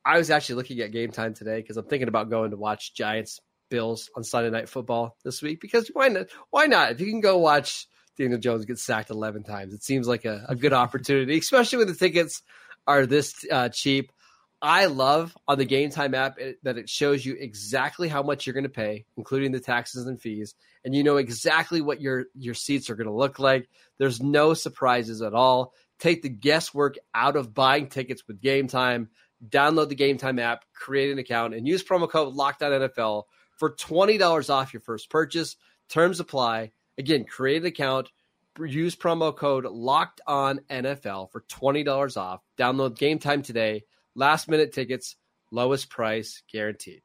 I 0.04 0.16
was 0.16 0.30
actually 0.30 0.56
looking 0.56 0.80
at 0.80 0.92
Game 0.92 1.10
Time 1.10 1.34
today 1.34 1.60
because 1.60 1.76
I'm 1.76 1.84
thinking 1.84 2.08
about 2.08 2.30
going 2.30 2.52
to 2.52 2.56
watch 2.56 2.94
Giants 2.94 3.38
Bills 3.72 4.10
on 4.14 4.22
Sunday 4.22 4.50
Night 4.50 4.68
Football 4.68 5.16
this 5.24 5.40
week. 5.40 5.58
Because 5.60 5.88
why 5.94 6.08
not? 6.08 6.26
Why 6.50 6.66
not? 6.66 6.92
If 6.92 7.00
you 7.00 7.06
can 7.06 7.20
go 7.20 7.38
watch 7.38 7.88
Daniel 8.18 8.38
Jones 8.38 8.66
get 8.66 8.78
sacked 8.78 9.08
11 9.08 9.44
times, 9.44 9.72
it 9.72 9.82
seems 9.82 10.06
like 10.06 10.26
a, 10.26 10.44
a 10.50 10.54
good 10.54 10.74
opportunity, 10.74 11.38
especially 11.38 11.78
when 11.78 11.88
the 11.88 11.94
tickets 11.94 12.42
are 12.86 13.06
this 13.06 13.34
uh, 13.50 13.70
cheap. 13.70 14.12
I 14.60 14.86
love 14.86 15.34
on 15.48 15.56
the 15.58 15.64
Game 15.64 15.88
Time 15.90 16.14
app 16.14 16.38
that 16.62 16.76
it 16.76 16.88
shows 16.88 17.24
you 17.24 17.34
exactly 17.34 18.08
how 18.08 18.22
much 18.22 18.46
you're 18.46 18.52
going 18.52 18.62
to 18.62 18.68
pay, 18.68 19.06
including 19.16 19.52
the 19.52 19.58
taxes 19.58 20.06
and 20.06 20.20
fees, 20.20 20.54
and 20.84 20.94
you 20.94 21.02
know 21.02 21.16
exactly 21.16 21.80
what 21.80 22.00
your 22.00 22.26
your 22.34 22.54
seats 22.54 22.90
are 22.90 22.94
going 22.94 23.08
to 23.08 23.14
look 23.14 23.38
like. 23.38 23.68
There's 23.98 24.22
no 24.22 24.54
surprises 24.54 25.22
at 25.22 25.32
all. 25.34 25.72
Take 25.98 26.22
the 26.22 26.28
guesswork 26.28 26.96
out 27.14 27.36
of 27.36 27.54
buying 27.54 27.88
tickets 27.88 28.22
with 28.28 28.40
Game 28.40 28.68
Time. 28.68 29.08
Download 29.48 29.88
the 29.88 29.96
Game 29.96 30.18
Time 30.18 30.38
app, 30.38 30.64
create 30.74 31.10
an 31.10 31.18
account, 31.18 31.54
and 31.54 31.66
use 31.66 31.82
promo 31.82 32.08
code 32.08 32.34
Locked 32.34 32.62
On 32.62 32.70
NFL 32.70 33.24
for 33.62 33.70
twenty 33.70 34.18
dollars 34.18 34.50
off 34.50 34.74
your 34.74 34.80
first 34.80 35.08
purchase. 35.08 35.54
Terms 35.88 36.18
apply. 36.18 36.72
Again, 36.98 37.24
create 37.24 37.62
an 37.62 37.68
account, 37.68 38.10
use 38.58 38.96
promo 38.96 39.36
code 39.36 39.66
Locked 39.66 40.20
On 40.26 40.58
NFL 40.68 41.30
for 41.30 41.42
twenty 41.42 41.84
dollars 41.84 42.16
off. 42.16 42.40
Download 42.58 42.98
Game 42.98 43.20
Time 43.20 43.40
today. 43.40 43.84
Last 44.16 44.48
minute 44.48 44.72
tickets, 44.72 45.14
lowest 45.52 45.90
price 45.90 46.42
guaranteed. 46.52 47.02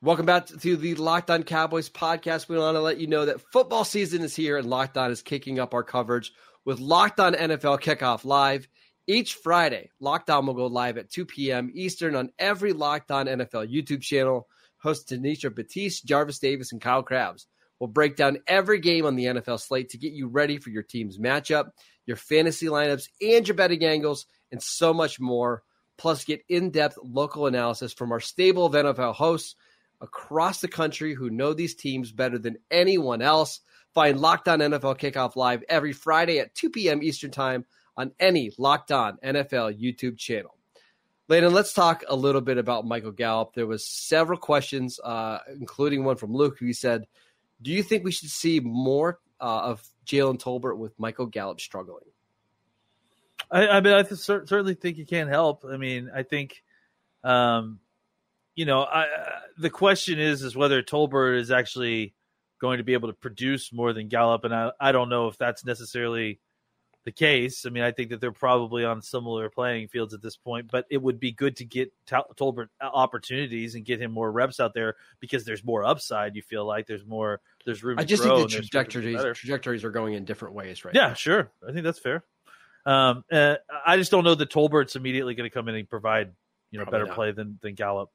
Welcome 0.00 0.24
back 0.24 0.46
to 0.46 0.76
the 0.78 0.94
Locked 0.94 1.30
On 1.30 1.42
Cowboys 1.42 1.90
podcast. 1.90 2.48
We 2.48 2.56
want 2.56 2.76
to 2.76 2.80
let 2.80 2.96
you 2.96 3.08
know 3.08 3.26
that 3.26 3.42
football 3.52 3.84
season 3.84 4.22
is 4.22 4.34
here 4.34 4.56
and 4.56 4.70
Locked 4.70 4.96
On 4.96 5.10
is 5.10 5.20
kicking 5.20 5.58
up 5.58 5.74
our 5.74 5.84
coverage 5.84 6.32
with 6.64 6.80
Locked 6.80 7.20
On 7.20 7.34
NFL 7.34 7.82
Kickoff 7.82 8.24
Live. 8.24 8.66
Each 9.10 9.34
Friday, 9.34 9.90
Locked 9.98 10.30
On 10.30 10.46
will 10.46 10.54
go 10.54 10.66
live 10.68 10.96
at 10.96 11.10
2 11.10 11.26
p.m. 11.26 11.72
Eastern 11.74 12.14
on 12.14 12.30
every 12.38 12.72
Locked 12.72 13.10
On 13.10 13.26
NFL 13.26 13.68
YouTube 13.68 14.02
channel. 14.02 14.46
Hosts 14.78 15.12
Tanisha 15.12 15.52
Batiste, 15.52 16.04
Jarvis 16.04 16.38
Davis, 16.38 16.70
and 16.70 16.80
Kyle 16.80 17.02
Crabbs 17.02 17.48
will 17.80 17.88
break 17.88 18.14
down 18.14 18.38
every 18.46 18.78
game 18.78 19.04
on 19.04 19.16
the 19.16 19.24
NFL 19.24 19.58
slate 19.58 19.88
to 19.88 19.98
get 19.98 20.12
you 20.12 20.28
ready 20.28 20.58
for 20.58 20.70
your 20.70 20.84
team's 20.84 21.18
matchup, 21.18 21.70
your 22.06 22.16
fantasy 22.16 22.66
lineups, 22.66 23.08
and 23.20 23.48
your 23.48 23.56
betting 23.56 23.84
angles, 23.84 24.26
and 24.52 24.62
so 24.62 24.94
much 24.94 25.18
more. 25.18 25.64
Plus, 25.98 26.24
get 26.24 26.44
in 26.48 26.70
depth 26.70 26.96
local 27.02 27.48
analysis 27.48 27.92
from 27.92 28.12
our 28.12 28.20
stable 28.20 28.66
of 28.66 28.74
NFL 28.74 29.16
hosts 29.16 29.56
across 30.00 30.60
the 30.60 30.68
country 30.68 31.14
who 31.14 31.30
know 31.30 31.52
these 31.52 31.74
teams 31.74 32.12
better 32.12 32.38
than 32.38 32.58
anyone 32.70 33.22
else. 33.22 33.58
Find 33.92 34.20
Locked 34.20 34.46
On 34.46 34.60
NFL 34.60 35.00
Kickoff 35.00 35.34
Live 35.34 35.64
every 35.68 35.94
Friday 35.94 36.38
at 36.38 36.54
2 36.54 36.70
p.m. 36.70 37.02
Eastern 37.02 37.32
Time 37.32 37.64
on 38.00 38.12
any 38.18 38.50
Locked 38.56 38.92
On 38.92 39.18
NFL 39.22 39.78
YouTube 39.80 40.16
channel. 40.16 40.56
Landon, 41.28 41.52
let's 41.52 41.72
talk 41.72 42.02
a 42.08 42.16
little 42.16 42.40
bit 42.40 42.58
about 42.58 42.86
Michael 42.86 43.12
Gallup. 43.12 43.52
There 43.54 43.66
was 43.66 43.86
several 43.86 44.38
questions, 44.38 44.98
uh, 44.98 45.38
including 45.60 46.02
one 46.02 46.16
from 46.16 46.32
Luke, 46.32 46.58
who 46.58 46.72
said, 46.72 47.06
"Do 47.62 47.70
you 47.70 47.82
think 47.82 48.04
we 48.04 48.10
should 48.10 48.30
see 48.30 48.58
more 48.58 49.20
uh, 49.40 49.60
of 49.60 49.86
Jalen 50.06 50.42
Tolbert 50.42 50.76
with 50.76 50.98
Michael 50.98 51.26
Gallup 51.26 51.60
struggling?" 51.60 52.06
I, 53.50 53.68
I 53.68 53.80
mean, 53.80 53.92
I 53.92 54.02
th- 54.02 54.20
certainly 54.20 54.74
think 54.74 54.96
you 54.96 55.06
can't 55.06 55.28
help. 55.28 55.64
I 55.64 55.76
mean, 55.76 56.10
I 56.12 56.22
think, 56.22 56.64
um, 57.22 57.80
you 58.54 58.64
know, 58.64 58.82
I, 58.82 59.06
the 59.56 59.70
question 59.70 60.18
is 60.18 60.42
is 60.42 60.56
whether 60.56 60.82
Tolbert 60.82 61.38
is 61.38 61.50
actually 61.50 62.14
going 62.60 62.78
to 62.78 62.84
be 62.84 62.94
able 62.94 63.08
to 63.08 63.14
produce 63.14 63.72
more 63.72 63.92
than 63.92 64.08
Gallup, 64.08 64.44
and 64.44 64.54
I, 64.54 64.72
I 64.80 64.90
don't 64.90 65.10
know 65.10 65.28
if 65.28 65.38
that's 65.38 65.64
necessarily 65.64 66.40
the 67.10 67.24
case. 67.24 67.66
I 67.66 67.70
mean, 67.70 67.82
I 67.82 67.90
think 67.90 68.10
that 68.10 68.20
they're 68.20 68.30
probably 68.30 68.84
on 68.84 69.02
similar 69.02 69.50
playing 69.50 69.88
fields 69.88 70.14
at 70.14 70.22
this 70.22 70.36
point, 70.36 70.70
but 70.70 70.86
it 70.90 70.98
would 70.98 71.18
be 71.18 71.32
good 71.32 71.56
to 71.56 71.64
get 71.64 71.92
Tolbert 72.06 72.68
opportunities 72.80 73.74
and 73.74 73.84
get 73.84 74.00
him 74.00 74.12
more 74.12 74.30
reps 74.30 74.60
out 74.60 74.74
there 74.74 74.94
because 75.18 75.44
there's 75.44 75.64
more 75.64 75.84
upside. 75.84 76.36
You 76.36 76.42
feel 76.42 76.64
like 76.64 76.86
there's 76.86 77.04
more, 77.04 77.40
there's 77.66 77.82
room. 77.82 77.98
I 77.98 78.04
just 78.04 78.22
think 78.22 78.34
the 78.34 78.46
trajectories 78.46 79.20
trajectories 79.36 79.84
are 79.84 79.90
going 79.90 80.14
in 80.14 80.24
different 80.24 80.54
ways, 80.54 80.84
right? 80.84 80.94
Yeah, 80.94 81.08
now. 81.08 81.14
sure. 81.14 81.50
I 81.66 81.72
think 81.72 81.84
that's 81.84 81.98
fair. 81.98 82.22
Um, 82.86 83.24
uh, 83.30 83.56
I 83.84 83.96
just 83.96 84.10
don't 84.10 84.24
know 84.24 84.34
that 84.36 84.50
Tolbert's 84.50 84.96
immediately 84.96 85.34
going 85.34 85.48
to 85.48 85.52
come 85.52 85.68
in 85.68 85.74
and 85.74 85.88
provide 85.88 86.32
you 86.70 86.78
know 86.78 86.84
probably 86.84 86.98
better 86.98 87.06
not. 87.06 87.14
play 87.16 87.32
than 87.32 87.58
than 87.60 87.74
Gallup. 87.74 88.10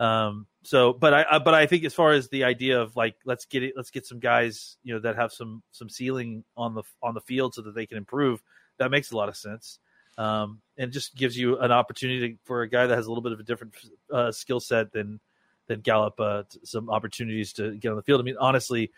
Um, 0.00 0.46
so, 0.62 0.92
but 0.92 1.14
I, 1.14 1.38
but 1.38 1.54
I 1.54 1.66
think 1.66 1.84
as 1.84 1.94
far 1.94 2.12
as 2.12 2.28
the 2.28 2.44
idea 2.44 2.80
of 2.80 2.94
like 2.94 3.16
let's 3.24 3.46
get 3.46 3.62
it, 3.62 3.74
let's 3.76 3.90
get 3.90 4.06
some 4.06 4.18
guys 4.18 4.76
you 4.82 4.94
know 4.94 5.00
that 5.00 5.16
have 5.16 5.32
some 5.32 5.62
some 5.72 5.88
ceiling 5.88 6.44
on 6.56 6.74
the 6.74 6.82
on 7.02 7.14
the 7.14 7.20
field 7.20 7.54
so 7.54 7.62
that 7.62 7.74
they 7.74 7.86
can 7.86 7.96
improve. 7.96 8.42
That 8.78 8.90
makes 8.90 9.10
a 9.10 9.16
lot 9.16 9.28
of 9.28 9.36
sense, 9.36 9.78
um, 10.16 10.60
and 10.76 10.92
just 10.92 11.16
gives 11.16 11.36
you 11.36 11.58
an 11.58 11.72
opportunity 11.72 12.38
for 12.44 12.62
a 12.62 12.68
guy 12.68 12.86
that 12.86 12.94
has 12.94 13.06
a 13.06 13.08
little 13.08 13.22
bit 13.22 13.32
of 13.32 13.40
a 13.40 13.44
different 13.44 13.74
uh, 14.12 14.30
skill 14.30 14.60
set 14.60 14.92
than 14.92 15.20
than 15.66 15.80
Gallup. 15.80 16.20
Uh, 16.20 16.42
some 16.64 16.90
opportunities 16.90 17.54
to 17.54 17.74
get 17.76 17.90
on 17.90 17.96
the 17.96 18.02
field. 18.02 18.20
I 18.20 18.24
mean, 18.24 18.36
honestly, 18.38 18.92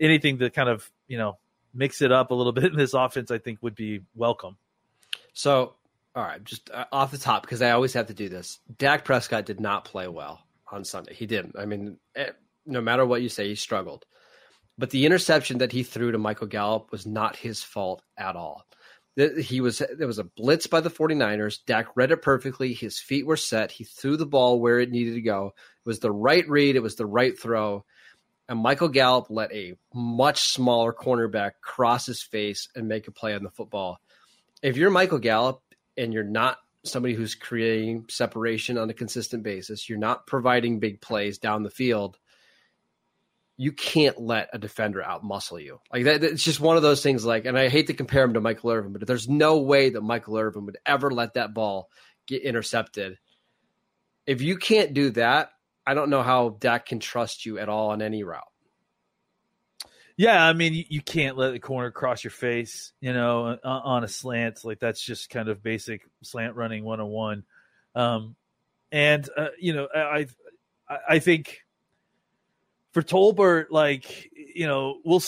anything 0.00 0.38
to 0.38 0.48
kind 0.48 0.68
of 0.68 0.90
you 1.06 1.18
know 1.18 1.38
mix 1.74 2.00
it 2.00 2.12
up 2.12 2.30
a 2.30 2.34
little 2.34 2.52
bit 2.60 2.64
in 2.64 2.76
this 2.76 2.94
offense, 2.94 3.30
I 3.30 3.38
think 3.38 3.58
would 3.62 3.74
be 3.74 4.00
welcome. 4.14 4.56
So, 5.34 5.74
all 6.14 6.22
right, 6.22 6.42
just 6.42 6.70
uh, 6.70 6.84
off 6.92 7.10
the 7.10 7.18
top 7.18 7.42
because 7.42 7.60
I 7.60 7.72
always 7.72 7.92
have 7.92 8.06
to 8.06 8.14
do 8.14 8.28
this. 8.28 8.58
Dak 8.78 9.04
Prescott 9.04 9.44
did 9.44 9.60
not 9.60 9.84
play 9.84 10.08
well 10.08 10.45
on 10.70 10.84
Sunday. 10.84 11.14
He 11.14 11.26
didn't. 11.26 11.56
I 11.58 11.66
mean, 11.66 11.98
eh, 12.14 12.30
no 12.64 12.80
matter 12.80 13.06
what 13.06 13.22
you 13.22 13.28
say, 13.28 13.48
he 13.48 13.54
struggled. 13.54 14.04
But 14.78 14.90
the 14.90 15.06
interception 15.06 15.58
that 15.58 15.72
he 15.72 15.82
threw 15.82 16.12
to 16.12 16.18
Michael 16.18 16.48
Gallup 16.48 16.92
was 16.92 17.06
not 17.06 17.36
his 17.36 17.62
fault 17.62 18.02
at 18.18 18.36
all. 18.36 18.66
He 19.16 19.62
was 19.62 19.78
there 19.96 20.06
was 20.06 20.18
a 20.18 20.24
blitz 20.24 20.66
by 20.66 20.80
the 20.80 20.90
49ers. 20.90 21.60
Dak 21.66 21.96
read 21.96 22.12
it 22.12 22.20
perfectly. 22.20 22.74
His 22.74 23.00
feet 23.00 23.24
were 23.24 23.38
set. 23.38 23.70
He 23.70 23.84
threw 23.84 24.18
the 24.18 24.26
ball 24.26 24.60
where 24.60 24.78
it 24.78 24.90
needed 24.90 25.14
to 25.14 25.22
go. 25.22 25.54
It 25.56 25.88
was 25.88 26.00
the 26.00 26.12
right 26.12 26.46
read. 26.46 26.76
It 26.76 26.82
was 26.82 26.96
the 26.96 27.06
right 27.06 27.38
throw. 27.38 27.86
And 28.48 28.58
Michael 28.58 28.88
Gallup 28.88 29.28
let 29.30 29.52
a 29.52 29.74
much 29.94 30.40
smaller 30.40 30.92
cornerback 30.92 31.52
cross 31.62 32.04
his 32.04 32.22
face 32.22 32.68
and 32.76 32.86
make 32.86 33.08
a 33.08 33.12
play 33.12 33.34
on 33.34 33.42
the 33.42 33.50
football. 33.50 33.98
If 34.62 34.76
you're 34.76 34.90
Michael 34.90 35.18
Gallup 35.18 35.62
and 35.96 36.12
you're 36.12 36.22
not 36.22 36.58
somebody 36.88 37.14
who's 37.14 37.34
creating 37.34 38.06
separation 38.08 38.78
on 38.78 38.90
a 38.90 38.94
consistent 38.94 39.42
basis. 39.42 39.88
You're 39.88 39.98
not 39.98 40.26
providing 40.26 40.80
big 40.80 41.00
plays 41.00 41.38
down 41.38 41.62
the 41.62 41.70
field. 41.70 42.18
You 43.56 43.72
can't 43.72 44.20
let 44.20 44.50
a 44.52 44.58
defender 44.58 45.02
outmuscle 45.06 45.62
you. 45.62 45.80
Like 45.92 46.04
that, 46.04 46.22
it's 46.22 46.44
just 46.44 46.60
one 46.60 46.76
of 46.76 46.82
those 46.82 47.02
things. 47.02 47.24
Like, 47.24 47.46
and 47.46 47.58
I 47.58 47.68
hate 47.68 47.86
to 47.86 47.94
compare 47.94 48.24
him 48.24 48.34
to 48.34 48.40
Michael 48.40 48.70
Irvin, 48.70 48.92
but 48.92 49.06
there's 49.06 49.28
no 49.28 49.60
way 49.60 49.90
that 49.90 50.02
Michael 50.02 50.36
Irvin 50.36 50.66
would 50.66 50.78
ever 50.84 51.10
let 51.10 51.34
that 51.34 51.54
ball 51.54 51.88
get 52.26 52.42
intercepted. 52.42 53.18
If 54.26 54.42
you 54.42 54.56
can't 54.58 54.92
do 54.92 55.10
that, 55.10 55.50
I 55.86 55.94
don't 55.94 56.10
know 56.10 56.22
how 56.22 56.56
Dak 56.60 56.86
can 56.86 56.98
trust 56.98 57.46
you 57.46 57.58
at 57.58 57.68
all 57.68 57.90
on 57.90 58.02
any 58.02 58.24
route. 58.24 58.42
Yeah, 60.16 60.42
I 60.42 60.54
mean, 60.54 60.72
you, 60.72 60.84
you, 60.88 61.02
can't 61.02 61.36
let 61.36 61.52
the 61.52 61.58
corner 61.58 61.90
cross 61.90 62.24
your 62.24 62.30
face, 62.30 62.92
you 63.00 63.12
know, 63.12 63.58
on 63.62 64.02
a 64.02 64.08
slant. 64.08 64.64
Like 64.64 64.80
that's 64.80 65.00
just 65.00 65.28
kind 65.28 65.48
of 65.48 65.62
basic 65.62 66.08
slant 66.22 66.56
running 66.56 66.84
101. 66.84 67.44
Um, 67.94 68.34
and, 68.90 69.28
uh, 69.36 69.48
you 69.60 69.74
know, 69.74 69.88
I, 69.94 70.26
I 71.06 71.18
think 71.18 71.60
for 72.92 73.02
Tolbert, 73.02 73.66
like, 73.70 74.30
you 74.32 74.66
know, 74.66 75.00
we'll, 75.04 75.22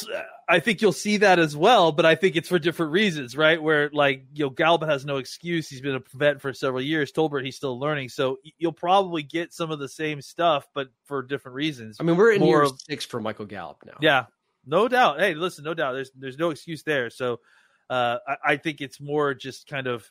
I 0.48 0.60
think 0.60 0.80
you'll 0.80 0.92
see 0.92 1.18
that 1.18 1.38
as 1.38 1.54
well, 1.54 1.92
but 1.92 2.06
I 2.06 2.14
think 2.14 2.36
it's 2.36 2.48
for 2.48 2.58
different 2.58 2.92
reasons, 2.92 3.36
right? 3.36 3.62
Where 3.62 3.90
like, 3.92 4.24
you 4.32 4.46
know, 4.46 4.50
Gallup 4.50 4.84
has 4.84 5.04
no 5.04 5.18
excuse. 5.18 5.68
He's 5.68 5.82
been 5.82 5.96
a 5.96 6.02
vet 6.14 6.40
for 6.40 6.54
several 6.54 6.80
years. 6.80 7.12
Tolbert, 7.12 7.44
he's 7.44 7.56
still 7.56 7.78
learning. 7.78 8.08
So 8.08 8.38
you'll 8.56 8.72
probably 8.72 9.22
get 9.22 9.52
some 9.52 9.70
of 9.70 9.78
the 9.78 9.88
same 9.88 10.22
stuff, 10.22 10.66
but 10.72 10.88
for 11.04 11.22
different 11.22 11.56
reasons. 11.56 11.98
I 12.00 12.04
mean, 12.04 12.16
we're 12.16 12.32
in 12.32 12.40
More 12.40 12.60
year 12.60 12.62
of, 12.62 12.80
six 12.80 13.04
for 13.04 13.20
Michael 13.20 13.44
Gallup 13.44 13.82
now. 13.84 13.98
Yeah. 14.00 14.24
No 14.68 14.86
doubt. 14.86 15.18
Hey, 15.18 15.34
listen, 15.34 15.64
no 15.64 15.74
doubt. 15.74 15.94
There's 15.94 16.10
there's 16.14 16.38
no 16.38 16.50
excuse 16.50 16.82
there. 16.82 17.08
So 17.08 17.40
uh, 17.88 18.18
I, 18.28 18.36
I 18.44 18.56
think 18.56 18.80
it's 18.80 19.00
more 19.00 19.32
just 19.32 19.66
kind 19.66 19.86
of 19.86 20.08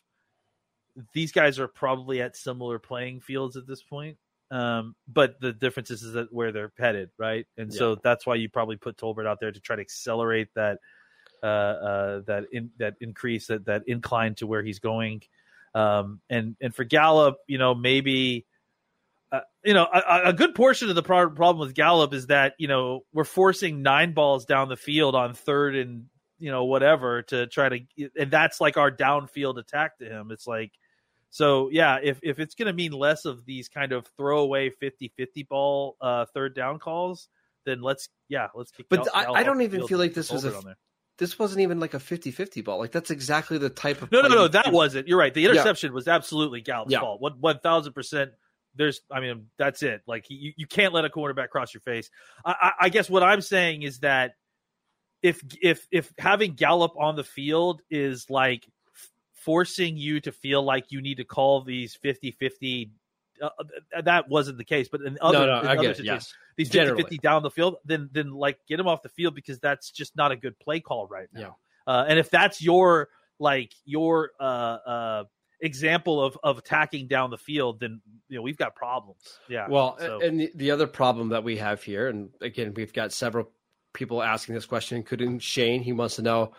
these 1.14 1.32
guys 1.32 1.60
are 1.60 1.68
probably 1.68 2.22
at 2.22 2.36
similar 2.36 2.80
playing 2.80 3.22
fields 3.22 3.56
at 3.56 3.68
this 3.68 3.84
point. 3.84 4.18
Um, 4.50 4.96
but 5.08 5.40
the 5.40 5.54
difference 5.54 5.92
is, 5.92 6.02
is 6.02 6.14
that 6.14 6.34
where 6.34 6.52
they're 6.52 6.72
headed, 6.80 7.12
right? 7.20 7.46
And 7.58 7.72
yeah. 7.72 7.78
so 7.78 7.96
that's 7.96 8.26
why 8.26 8.36
you 8.36 8.50
probably 8.50 8.78
put 8.78 8.98
Tolbert 8.98 9.28
out 9.28 9.40
there 9.40 9.52
to 9.52 9.60
try 9.60 9.76
to 9.76 9.82
accelerate 9.82 10.48
that 10.56 10.80
uh, 11.44 11.46
uh, 11.46 12.22
that 12.26 12.46
in 12.52 12.72
that 12.80 12.96
increase 13.00 13.48
that 13.48 13.66
that 13.66 13.84
incline 13.86 14.34
to 14.36 14.48
where 14.48 14.64
he's 14.64 14.80
going. 14.80 15.22
Um, 15.76 16.22
and 16.32 16.56
and 16.62 16.74
for 16.74 16.84
Gallup, 16.84 17.38
you 17.46 17.60
know, 17.60 17.76
maybe 17.76 18.48
uh, 19.32 19.42
you 19.64 19.74
know, 19.74 19.86
a, 19.94 20.30
a, 20.30 20.34
good 20.34 20.56
portion 20.56 20.90
of 20.90 20.96
the 20.96 21.04
pro- 21.04 21.30
problem 21.30 21.60
with 21.60 21.76
Gallup 21.76 22.14
is 22.14 22.28
that 22.28 22.54
you 22.58 22.68
know 22.68 23.02
we're 23.14 23.26
forcing 23.26 23.82
nine 23.82 24.14
balls 24.14 24.46
down 24.46 24.70
the 24.70 24.78
field 24.78 25.16
on 25.16 25.34
third 25.34 25.76
and 25.76 26.06
you 26.40 26.50
know 26.50 26.64
whatever 26.64 27.24
to 27.24 27.48
try 27.48 27.70
to, 27.70 27.80
and 28.18 28.32
that's 28.32 28.62
like 28.62 28.78
our 28.78 28.90
downfield 28.90 29.58
attack 29.58 29.98
to 29.98 30.06
him. 30.06 30.32
It's 30.32 30.48
like, 30.48 30.72
so 31.30 31.70
yeah, 31.70 32.00
if 32.02 32.20
if 32.24 32.40
it's 32.40 32.56
going 32.56 32.68
to 32.68 32.74
mean 32.74 32.94
less 32.94 33.26
of 33.26 33.46
these 33.46 33.68
kind 33.68 33.92
of 33.92 34.08
throwaway 34.16 34.70
50-50 34.70 35.48
ball 35.48 35.98
uh, 36.00 36.26
third 36.34 36.56
down 36.56 36.80
calls, 36.80 37.28
then 37.66 37.82
let's 37.82 38.08
yeah, 38.30 38.48
let's. 38.56 38.72
Kick 38.72 38.88
but 38.88 39.08
I, 39.14 39.26
I, 39.26 39.44
don't 39.44 39.62
even 39.62 39.88
feel 39.88 40.00
like 40.00 40.14
this 40.14 40.32
was 40.32 40.46
a 40.46 40.78
this 41.18 41.38
wasn't 41.38 41.62
even 41.62 41.80
like 41.80 41.96
a 41.96 42.00
50-50 42.00 42.64
ball. 42.64 42.80
Like 42.80 42.92
that's 42.94 43.12
exactly 43.12 43.58
the 43.58 43.70
type 43.70 44.02
of 44.02 44.12
no, 44.12 44.22
no, 44.22 44.30
no. 44.30 44.48
That 44.48 44.72
wasn't. 44.72 45.10
You're 45.10 45.20
right. 45.20 45.34
The 45.34 45.46
interception 45.46 45.92
yeah. 45.92 45.96
was 45.96 46.08
absolutely 46.08 46.62
Gallup's 46.62 46.94
yeah. 46.94 47.02
fault. 47.02 47.20
One 47.20 47.34
one 47.42 47.60
thousand 47.60 47.92
percent 47.92 48.32
there's 48.78 49.02
I 49.12 49.20
mean 49.20 49.48
that's 49.58 49.84
it. 49.84 50.02
Like 50.08 50.30
you, 50.30 50.54
you 50.56 50.68
can't 50.68 50.94
let 50.94 51.06
a 51.06 51.10
quarterback 51.10 51.50
cross 51.50 51.74
your 51.74 51.82
face. 51.82 52.10
I, 52.46 52.72
I 52.82 52.90
guess 52.90 53.10
what 53.10 53.24
I'm 53.24 53.42
saying 53.42 53.82
is 53.82 54.00
that 54.00 54.36
if 55.22 55.42
if 55.62 55.88
if 55.92 56.14
having 56.18 56.54
Gallup 56.54 56.94
on 56.98 57.16
the 57.16 57.24
field 57.24 57.82
is 57.90 58.30
like 58.30 58.68
forcing 59.34 59.98
you 59.98 60.20
to 60.22 60.32
feel 60.32 60.62
like 60.62 60.92
you 60.92 61.02
need 61.02 61.18
to 61.18 61.24
call 61.24 61.62
these 61.62 61.98
50-50 62.04 62.90
uh, 63.42 63.46
uh 63.46 64.02
that 64.02 64.28
wasn't 64.28 64.58
the 64.58 64.66
case 64.66 64.90
but 64.90 65.02
in 65.02 65.18
other, 65.22 65.40
no, 65.40 65.46
no, 65.46 65.62
in 65.62 65.68
I 65.68 65.76
get 65.78 66.00
it, 66.00 66.04
yes. 66.04 66.34
these 66.58 66.70
50-50 66.70 67.22
down 67.22 67.44
the 67.44 67.50
field 67.50 67.78
then 67.86 68.10
then 68.12 68.32
like 68.32 68.60
get 68.68 68.78
him 68.78 68.88
off 68.88 69.04
the 69.04 69.10
field 69.10 69.36
because 69.36 69.58
that's 69.60 69.90
just 69.92 70.18
not 70.18 70.34
a 70.34 70.36
good 70.36 70.60
play 70.60 70.82
call 70.82 71.08
right 71.08 71.30
now 71.34 71.56
yeah. 71.88 71.94
uh, 71.94 72.06
and 72.10 72.20
if 72.20 72.30
that's 72.30 72.62
your 72.62 73.08
like 73.40 73.72
your 73.86 74.32
uh 74.40 74.44
uh 74.44 75.24
example 75.60 76.24
of 76.24 76.38
of 76.44 76.58
attacking 76.58 77.08
down 77.08 77.30
the 77.30 77.38
field, 77.38 77.80
then 77.80 78.02
you 78.30 78.38
know 78.38 78.42
we've 78.42 78.58
got 78.58 78.76
problems. 78.76 79.22
Yeah. 79.50 79.68
Well, 79.70 79.98
so. 80.00 80.22
and 80.22 80.40
the, 80.40 80.52
the 80.56 80.72
other 80.72 80.88
problem 80.88 81.30
that 81.30 81.44
we 81.44 81.58
have 81.58 81.84
here, 81.84 82.08
and 82.08 82.30
again, 82.42 82.74
we've 82.76 82.94
got 82.94 83.12
several 83.12 83.52
people 83.94 84.22
asking 84.22 84.56
this 84.56 84.66
question, 84.66 84.98
including 84.98 85.40
Shane. 85.40 85.82
He 85.82 85.94
wants 85.94 86.18
to 86.18 86.22
know 86.22 86.54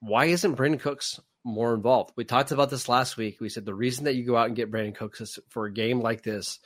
why 0.00 0.26
isn't 0.26 0.56
Brandin 0.56 0.80
Cooks 0.80 1.20
more 1.44 1.74
involved? 1.74 2.12
We 2.16 2.24
talked 2.24 2.52
about 2.52 2.70
this 2.70 2.88
last 2.88 3.16
week. 3.16 3.40
We 3.40 3.48
said 3.48 3.64
the 3.64 3.74
reason 3.74 4.04
that 4.04 4.14
you 4.14 4.24
go 4.24 4.36
out 4.36 4.46
and 4.46 4.56
get 4.56 4.70
Brandin 4.70 4.94
Cooks 4.94 5.20
is 5.20 5.38
for 5.48 5.66
a 5.66 5.72
game 5.72 6.00
like 6.00 6.22
this. 6.22 6.58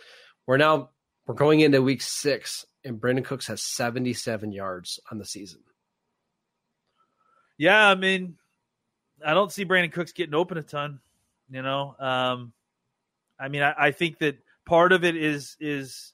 We're 0.46 0.56
now 0.56 0.90
we're 1.26 1.35
going 1.35 1.61
into 1.61 1.82
week 1.82 2.02
six, 2.02 2.64
and 2.85 3.00
Brandin 3.00 3.25
Cooks 3.25 3.49
has 3.49 3.62
77 3.62 4.52
yards 4.52 5.00
on 5.11 5.18
the 5.18 5.26
season. 5.26 5.61
Yeah, 7.58 7.88
I 7.88 7.94
mean, 7.94 8.37
I 9.25 9.35
don't 9.35 9.50
see 9.50 9.64
Brandin 9.64 9.92
Cooks 9.92 10.12
getting 10.12 10.35
open 10.35 10.58
a 10.58 10.62
ton. 10.62 11.00
You 11.50 11.62
know, 11.62 11.95
um, 11.99 12.53
I 13.38 13.49
mean, 13.49 13.62
I, 13.62 13.75
I 13.79 13.91
think 13.93 14.19
that 14.19 14.38
part 14.67 14.93
of 14.93 15.05
it 15.05 15.17
is 15.17 15.57
is 15.61 16.12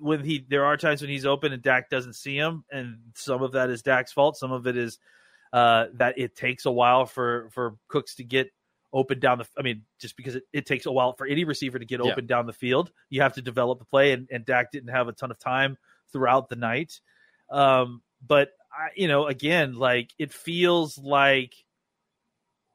when 0.00 0.24
he 0.24 0.44
there 0.48 0.64
are 0.64 0.76
times 0.76 1.00
when 1.00 1.10
he's 1.10 1.26
open 1.26 1.52
and 1.52 1.62
Dak 1.62 1.90
doesn't 1.90 2.14
see 2.14 2.36
him, 2.36 2.64
and 2.70 2.98
some 3.14 3.42
of 3.42 3.52
that 3.52 3.70
is 3.70 3.82
Dak's 3.82 4.12
fault. 4.12 4.36
Some 4.36 4.52
of 4.52 4.66
it 4.66 4.76
is 4.76 4.98
uh, 5.52 5.86
that 5.94 6.18
it 6.18 6.36
takes 6.36 6.66
a 6.66 6.70
while 6.70 7.06
for 7.06 7.48
for 7.52 7.76
Cooks 7.88 8.16
to 8.16 8.24
get 8.24 8.50
open 8.92 9.18
down 9.18 9.38
the. 9.38 9.46
I 9.58 9.62
mean, 9.62 9.82
just 9.98 10.16
because 10.16 10.36
it, 10.36 10.44
it 10.52 10.66
takes 10.66 10.86
a 10.86 10.92
while 10.92 11.14
for 11.14 11.26
any 11.26 11.44
receiver 11.44 11.78
to 11.78 11.84
get 11.84 12.00
Yeah. 12.04 12.12
open 12.12 12.26
down 12.26 12.46
the 12.46 12.52
field, 12.52 12.92
you 13.10 13.22
have 13.22 13.34
to 13.34 13.42
develop 13.42 13.78
the 13.78 13.84
play, 13.86 14.12
and, 14.12 14.28
and 14.30 14.44
Dak 14.44 14.70
didn't 14.70 14.90
have 14.90 15.08
a 15.08 15.12
ton 15.12 15.30
of 15.30 15.38
time 15.38 15.78
throughout 16.12 16.48
the 16.48 16.56
night. 16.56 17.00
Um, 17.50 18.02
but 18.26 18.50
I, 18.72 18.88
you 18.96 19.08
know, 19.08 19.26
again, 19.26 19.74
like 19.74 20.12
it 20.18 20.32
feels 20.32 20.98
like 20.98 21.54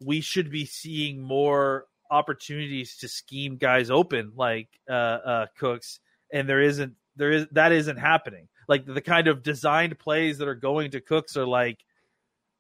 we 0.03 0.22
should 0.22 0.51
be 0.51 0.65
seeing 0.65 1.22
more 1.22 1.86
opportunities 2.12 2.98
to 2.98 3.07
scheme 3.07 3.57
guys 3.57 3.89
open, 3.89 4.33
like 4.36 4.69
uh, 4.89 4.93
uh, 4.93 5.45
Cooks, 5.57 6.00
and 6.31 6.48
there 6.48 6.62
isn't. 6.62 6.93
There 7.15 7.31
is 7.31 7.48
that 7.51 7.72
isn't 7.72 7.98
happening. 7.98 8.48
Like 8.67 8.86
the 8.86 9.01
kind 9.01 9.27
of 9.27 9.43
designed 9.43 9.98
plays 10.00 10.39
that 10.39 10.48
are 10.48 10.55
going 10.55 10.91
to 10.91 11.01
Cooks 11.01 11.38
are 11.38 11.45
like 11.45 11.79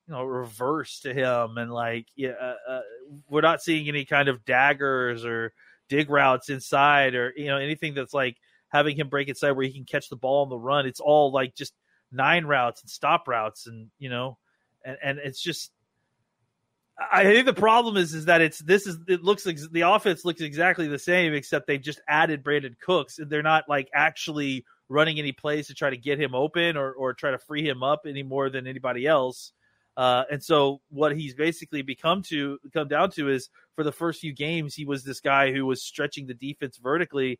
you 0.07 0.13
know 0.13 0.23
reverse 0.23 0.99
to 1.01 1.13
him 1.13 1.57
and 1.57 1.71
like 1.71 2.07
yeah 2.15 2.33
uh, 2.41 2.55
uh, 2.67 2.81
we're 3.29 3.41
not 3.41 3.61
seeing 3.61 3.87
any 3.87 4.05
kind 4.05 4.27
of 4.27 4.43
daggers 4.45 5.23
or 5.25 5.53
dig 5.89 6.09
routes 6.09 6.49
inside 6.49 7.15
or 7.15 7.33
you 7.35 7.47
know 7.47 7.57
anything 7.57 7.93
that's 7.93 8.13
like 8.13 8.37
having 8.69 8.97
him 8.97 9.07
break 9.07 9.27
inside 9.27 9.51
where 9.51 9.65
he 9.65 9.73
can 9.73 9.85
catch 9.85 10.09
the 10.09 10.15
ball 10.15 10.43
on 10.43 10.49
the 10.49 10.57
run 10.57 10.85
it's 10.85 10.99
all 10.99 11.31
like 11.31 11.55
just 11.55 11.73
nine 12.11 12.45
routes 12.45 12.81
and 12.81 12.89
stop 12.89 13.27
routes 13.27 13.67
and 13.67 13.89
you 13.97 14.09
know 14.09 14.37
and 14.85 14.97
and 15.01 15.19
it's 15.19 15.41
just 15.41 15.71
I 17.11 17.23
think 17.23 17.45
the 17.45 17.53
problem 17.53 17.97
is 17.97 18.13
is 18.13 18.25
that 18.25 18.41
it's 18.41 18.59
this 18.59 18.87
is 18.87 18.97
it 19.07 19.23
looks 19.23 19.45
like 19.45 19.57
the 19.71 19.81
offense 19.81 20.23
looks 20.25 20.41
exactly 20.41 20.87
the 20.87 20.99
same 20.99 21.33
except 21.33 21.67
they've 21.67 21.81
just 21.81 22.01
added 22.07 22.43
Brandin 22.43 22.79
Cooks 22.79 23.19
and 23.19 23.29
they're 23.29 23.41
not 23.43 23.65
like 23.67 23.89
actually 23.93 24.65
running 24.89 25.17
any 25.19 25.31
plays 25.31 25.67
to 25.67 25.73
try 25.73 25.89
to 25.89 25.97
get 25.97 26.19
him 26.19 26.35
open 26.35 26.77
or 26.77 26.91
or 26.93 27.13
try 27.13 27.31
to 27.31 27.37
free 27.39 27.67
him 27.67 27.83
up 27.83 28.01
any 28.07 28.23
more 28.23 28.49
than 28.49 28.67
anybody 28.67 29.07
else. 29.07 29.51
Uh, 29.95 30.23
and 30.31 30.43
so 30.43 30.81
what 30.89 31.15
he's 31.15 31.35
basically 31.35 31.81
become 31.83 32.23
to 32.23 32.57
come 32.73 32.87
down 32.87 33.11
to 33.11 33.29
is 33.29 33.49
for 33.75 33.83
the 33.83 33.91
first 33.91 34.21
few 34.21 34.33
games 34.33 34.73
he 34.73 34.85
was 34.85 35.03
this 35.03 35.19
guy 35.19 35.51
who 35.51 35.65
was 35.65 35.83
stretching 35.83 36.25
the 36.25 36.33
defense 36.33 36.77
vertically, 36.77 37.39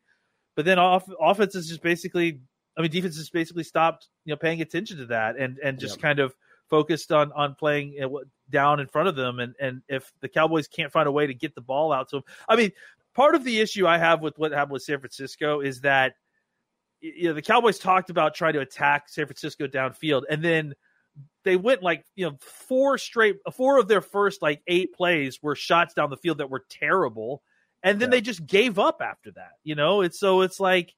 but 0.56 0.64
then 0.66 0.78
off 0.80 1.08
offense 1.20 1.56
is 1.56 1.68
just 1.68 1.82
basically 1.82 2.40
I 2.78 2.82
mean 2.82 2.92
defense 2.92 3.18
has 3.18 3.30
basically 3.30 3.64
stopped 3.64 4.08
you 4.26 4.32
know 4.34 4.38
paying 4.38 4.62
attention 4.62 4.98
to 4.98 5.06
that 5.08 5.36
and 5.38 5.58
and 5.64 5.80
just 5.80 5.96
Yep. 5.98 6.02
kind 6.02 6.20
of 6.20 6.34
focused 6.70 7.12
on 7.12 7.32
on 7.34 7.56
playing 7.56 7.94
you 7.94 8.02
know, 8.02 8.10
what- 8.10 8.26
down 8.54 8.80
in 8.80 8.88
front 8.88 9.10
of 9.10 9.16
them 9.18 9.40
and 9.40 9.54
and 9.60 9.82
if 9.90 10.14
the 10.22 10.30
Cowboys 10.30 10.70
can't 10.70 10.92
find 10.92 11.08
a 11.08 11.12
way 11.12 11.28
to 11.28 11.34
get 11.34 11.56
the 11.56 11.62
ball 11.62 11.92
out 11.92 12.08
to 12.10 12.18
them 12.18 12.24
I 12.48 12.56
mean 12.56 12.72
part 13.14 13.36
of 13.36 13.44
the 13.44 13.60
issue 13.60 13.86
I 13.86 13.98
have 13.98 14.22
with 14.22 14.38
what 14.38 14.52
happened 14.54 14.72
with 14.72 14.84
San 14.84 15.00
Francisco 15.00 15.60
is 15.60 15.82
that 15.82 16.14
you 17.02 17.28
know 17.28 17.34
the 17.34 17.42
Cowboys 17.42 17.80
talked 17.80 18.10
about 18.10 18.36
trying 18.36 18.54
to 18.54 18.62
attack 18.62 19.10
San 19.10 19.26
Francisco 19.26 19.68
downfield 19.68 20.22
and 20.30 20.42
then 20.42 20.74
they 21.44 21.58
went 21.58 21.84
like 21.84 22.06
you 22.16 22.26
know 22.30 22.38
four 22.40 22.98
straight 22.98 23.38
four 23.52 23.80
of 23.80 23.88
their 23.88 24.02
first 24.02 24.42
like 24.42 24.62
eight 24.68 24.94
plays 24.94 25.42
were 25.42 25.56
shots 25.56 25.94
down 25.94 26.10
the 26.10 26.18
field 26.18 26.38
that 26.38 26.50
were 26.50 26.64
terrible 26.70 27.42
and 27.84 28.00
then 28.00 28.10
Yeah. 28.10 28.18
they 28.18 28.22
just 28.22 28.46
gave 28.46 28.80
up 28.80 29.02
after 29.02 29.32
that 29.32 29.54
you 29.64 29.76
know 29.76 30.02
it's 30.02 30.20
so 30.20 30.42
it's 30.42 30.60
like 30.60 30.94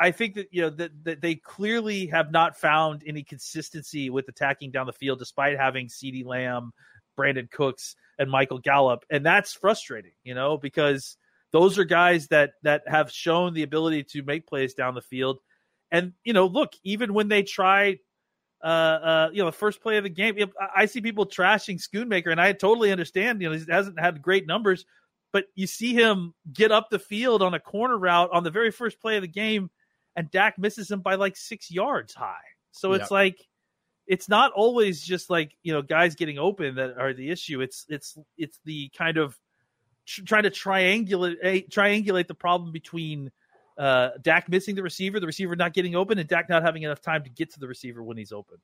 I 0.00 0.10
think 0.10 0.34
that 0.34 0.48
you 0.50 0.62
know 0.62 0.70
that, 0.70 1.04
that 1.04 1.20
they 1.20 1.36
clearly 1.36 2.06
have 2.06 2.30
not 2.30 2.58
found 2.58 3.02
any 3.06 3.22
consistency 3.22 4.10
with 4.10 4.28
attacking 4.28 4.70
down 4.70 4.86
the 4.86 4.92
field, 4.92 5.18
despite 5.18 5.58
having 5.58 5.88
CeeDee 5.88 6.24
Lamb, 6.24 6.72
Brandin 7.18 7.50
Cooks, 7.50 7.96
and 8.18 8.30
Michael 8.30 8.58
Gallup, 8.58 9.04
and 9.10 9.24
that's 9.24 9.54
frustrating, 9.54 10.12
you 10.24 10.34
know, 10.34 10.56
because 10.56 11.16
those 11.52 11.78
are 11.78 11.84
guys 11.84 12.28
that 12.28 12.52
that 12.62 12.82
have 12.86 13.10
shown 13.10 13.54
the 13.54 13.62
ability 13.62 14.04
to 14.04 14.22
make 14.22 14.46
plays 14.46 14.74
down 14.74 14.94
the 14.94 15.02
field, 15.02 15.38
and 15.90 16.12
you 16.24 16.32
know, 16.32 16.46
look, 16.46 16.72
even 16.84 17.14
when 17.14 17.28
they 17.28 17.42
try. 17.42 17.98
Uh, 18.64 18.68
uh, 18.68 19.30
you 19.32 19.40
know, 19.40 19.46
the 19.46 19.50
first 19.50 19.82
play 19.82 19.96
of 19.96 20.04
the 20.04 20.08
game, 20.08 20.38
you 20.38 20.46
know, 20.46 20.52
I 20.60 20.82
I 20.82 20.86
see 20.86 21.00
people 21.00 21.26
trashing 21.26 21.82
Schoonmaker, 21.82 22.30
and 22.30 22.40
I 22.40 22.52
totally 22.52 22.92
understand. 22.92 23.42
You 23.42 23.50
know, 23.50 23.56
he 23.56 23.64
hasn't 23.68 23.98
had 23.98 24.22
great 24.22 24.46
numbers, 24.46 24.86
but 25.32 25.46
you 25.54 25.66
see 25.66 25.94
him 25.94 26.34
get 26.52 26.70
up 26.70 26.90
the 26.90 26.98
field 26.98 27.42
on 27.42 27.54
a 27.54 27.60
corner 27.60 27.98
route 27.98 28.30
on 28.32 28.44
the 28.44 28.50
very 28.50 28.70
first 28.70 29.00
play 29.00 29.16
of 29.16 29.22
the 29.22 29.28
game, 29.28 29.70
and 30.16 30.30
Dak 30.30 30.58
misses 30.58 30.90
him 30.90 31.00
by 31.00 31.14
like 31.14 31.36
six 31.36 31.70
yards 31.70 32.14
high. 32.14 32.36
So 32.70 32.92
it's 32.92 33.10
like 33.10 33.46
it's 34.06 34.28
not 34.28 34.52
always 34.52 35.02
just 35.02 35.30
like 35.30 35.56
you 35.62 35.72
know 35.72 35.82
guys 35.82 36.14
getting 36.14 36.38
open 36.38 36.76
that 36.76 36.98
are 36.98 37.12
the 37.12 37.30
issue. 37.30 37.60
It's 37.60 37.86
it's 37.88 38.18
it's 38.36 38.58
the 38.64 38.90
kind 38.96 39.18
of 39.18 39.38
tr- 40.06 40.24
trying 40.24 40.42
to 40.44 40.50
triangulate 40.50 41.36
eh, 41.42 41.60
triangulate 41.70 42.26
the 42.26 42.34
problem 42.34 42.72
between 42.72 43.30
uh, 43.78 44.10
Dak 44.20 44.48
missing 44.48 44.74
the 44.74 44.82
receiver, 44.82 45.20
the 45.20 45.26
receiver 45.26 45.56
not 45.56 45.72
getting 45.72 45.94
open, 45.94 46.18
and 46.18 46.28
Dak 46.28 46.48
not 46.48 46.62
having 46.62 46.82
enough 46.82 47.00
time 47.00 47.24
to 47.24 47.30
get 47.30 47.52
to 47.54 47.60
the 47.60 47.68
receiver 47.68 48.02
when 48.02 48.16
he's 48.16 48.32
open. 48.32 48.58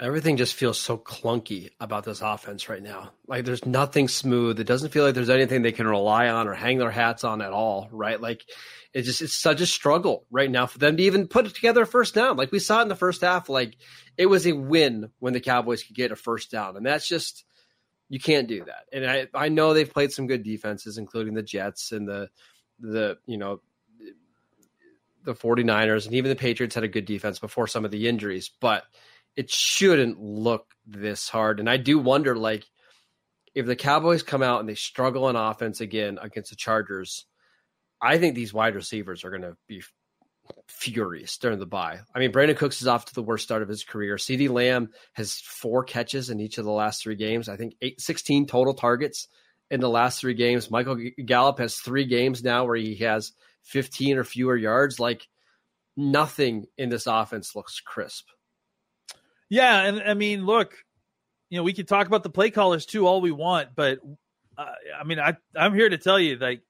Everything 0.00 0.36
just 0.36 0.54
feels 0.54 0.80
so 0.80 0.96
clunky 0.96 1.70
about 1.80 2.04
this 2.04 2.20
offense 2.20 2.68
right 2.68 2.82
now. 2.82 3.10
Like 3.26 3.44
there's 3.44 3.66
nothing 3.66 4.06
smooth. 4.06 4.60
It 4.60 4.64
doesn't 4.64 4.90
feel 4.90 5.04
like 5.04 5.14
there's 5.14 5.28
anything 5.28 5.62
they 5.62 5.72
can 5.72 5.88
rely 5.88 6.28
on 6.28 6.46
or 6.46 6.54
hang 6.54 6.78
their 6.78 6.90
hats 6.90 7.24
on 7.24 7.42
at 7.42 7.52
all, 7.52 7.88
right? 7.90 8.20
Like 8.20 8.44
it's 8.94 9.08
just 9.08 9.22
it's 9.22 9.34
such 9.34 9.60
a 9.60 9.66
struggle 9.66 10.24
right 10.30 10.50
now 10.50 10.66
for 10.66 10.78
them 10.78 10.96
to 10.96 11.02
even 11.02 11.26
put 11.26 11.52
together 11.52 11.82
a 11.82 11.86
first 11.86 12.14
down. 12.14 12.36
Like 12.36 12.52
we 12.52 12.60
saw 12.60 12.80
in 12.80 12.88
the 12.88 12.94
first 12.94 13.22
half, 13.22 13.48
like 13.48 13.76
it 14.16 14.26
was 14.26 14.46
a 14.46 14.52
win 14.52 15.10
when 15.18 15.32
the 15.32 15.40
Cowboys 15.40 15.82
could 15.82 15.96
get 15.96 16.12
a 16.12 16.16
first 16.16 16.50
down. 16.50 16.76
And 16.76 16.86
that's 16.86 17.08
just 17.08 17.44
you 18.08 18.20
can't 18.20 18.46
do 18.46 18.64
that. 18.64 18.84
And 18.92 19.04
I 19.04 19.26
I 19.34 19.48
know 19.48 19.74
they've 19.74 19.92
played 19.92 20.12
some 20.12 20.28
good 20.28 20.44
defenses, 20.44 20.96
including 20.96 21.34
the 21.34 21.42
Jets 21.42 21.90
and 21.90 22.08
the 22.08 22.28
the 22.78 23.18
you 23.26 23.36
know 23.36 23.60
the 25.24 25.34
49ers 25.34 26.06
and 26.06 26.14
even 26.14 26.30
the 26.30 26.36
Patriots 26.36 26.74
had 26.74 26.84
a 26.84 26.88
good 26.88 27.04
defense 27.04 27.38
before 27.38 27.66
some 27.66 27.84
of 27.84 27.90
the 27.90 28.08
injuries, 28.08 28.50
but 28.60 28.84
it 29.38 29.50
shouldn't 29.50 30.20
look 30.20 30.66
this 30.84 31.28
hard. 31.28 31.60
And 31.60 31.70
I 31.70 31.76
do 31.76 32.00
wonder, 32.00 32.34
like, 32.34 32.64
if 33.54 33.66
the 33.66 33.76
Cowboys 33.76 34.24
come 34.24 34.42
out 34.42 34.58
and 34.58 34.68
they 34.68 34.74
struggle 34.74 35.26
on 35.26 35.36
offense 35.36 35.80
again 35.80 36.18
against 36.20 36.50
the 36.50 36.56
Chargers, 36.56 37.24
I 38.02 38.18
think 38.18 38.34
these 38.34 38.52
wide 38.52 38.74
receivers 38.74 39.24
are 39.24 39.30
going 39.30 39.42
to 39.42 39.56
be 39.68 39.84
furious 40.66 41.38
during 41.38 41.60
the 41.60 41.66
bye. 41.66 42.00
I 42.12 42.18
mean, 42.18 42.32
Brandin 42.32 42.56
Cooks 42.56 42.82
is 42.82 42.88
off 42.88 43.04
to 43.04 43.14
the 43.14 43.22
worst 43.22 43.44
start 43.44 43.62
of 43.62 43.68
his 43.68 43.84
career. 43.84 44.16
CeeDee 44.16 44.50
Lamb 44.50 44.90
has 45.12 45.34
four 45.34 45.84
catches 45.84 46.30
in 46.30 46.40
each 46.40 46.58
of 46.58 46.64
the 46.64 46.72
last 46.72 47.00
three 47.00 47.14
games. 47.14 47.48
I 47.48 47.56
think 47.56 47.74
eight, 47.80 48.00
16 48.00 48.46
total 48.46 48.74
targets 48.74 49.28
in 49.70 49.78
the 49.78 49.88
last 49.88 50.20
three 50.20 50.34
games. 50.34 50.68
Michael 50.68 50.96
Gallup 51.24 51.60
has 51.60 51.76
three 51.76 52.06
games 52.06 52.42
now 52.42 52.64
where 52.64 52.74
he 52.74 52.96
has 52.96 53.30
15 53.66 54.18
or 54.18 54.24
fewer 54.24 54.56
yards. 54.56 54.98
Like, 54.98 55.28
nothing 55.96 56.66
in 56.76 56.88
this 56.88 57.06
offense 57.06 57.54
looks 57.54 57.78
crisp. 57.78 58.26
Yeah, 59.50 59.82
and 59.82 60.02
I 60.02 60.14
mean, 60.14 60.44
look, 60.44 60.74
you 61.50 61.58
know, 61.58 61.62
we 61.62 61.72
can 61.72 61.86
talk 61.86 62.06
about 62.06 62.22
the 62.22 62.30
play 62.30 62.50
callers 62.50 62.84
too 62.86 63.06
all 63.06 63.20
we 63.20 63.32
want, 63.32 63.70
but 63.74 63.98
uh, 64.56 64.66
I 64.98 65.04
mean, 65.04 65.18
I 65.18 65.36
I'm 65.56 65.74
here 65.74 65.88
to 65.88 65.98
tell 65.98 66.18
you, 66.18 66.36
like, 66.36 66.62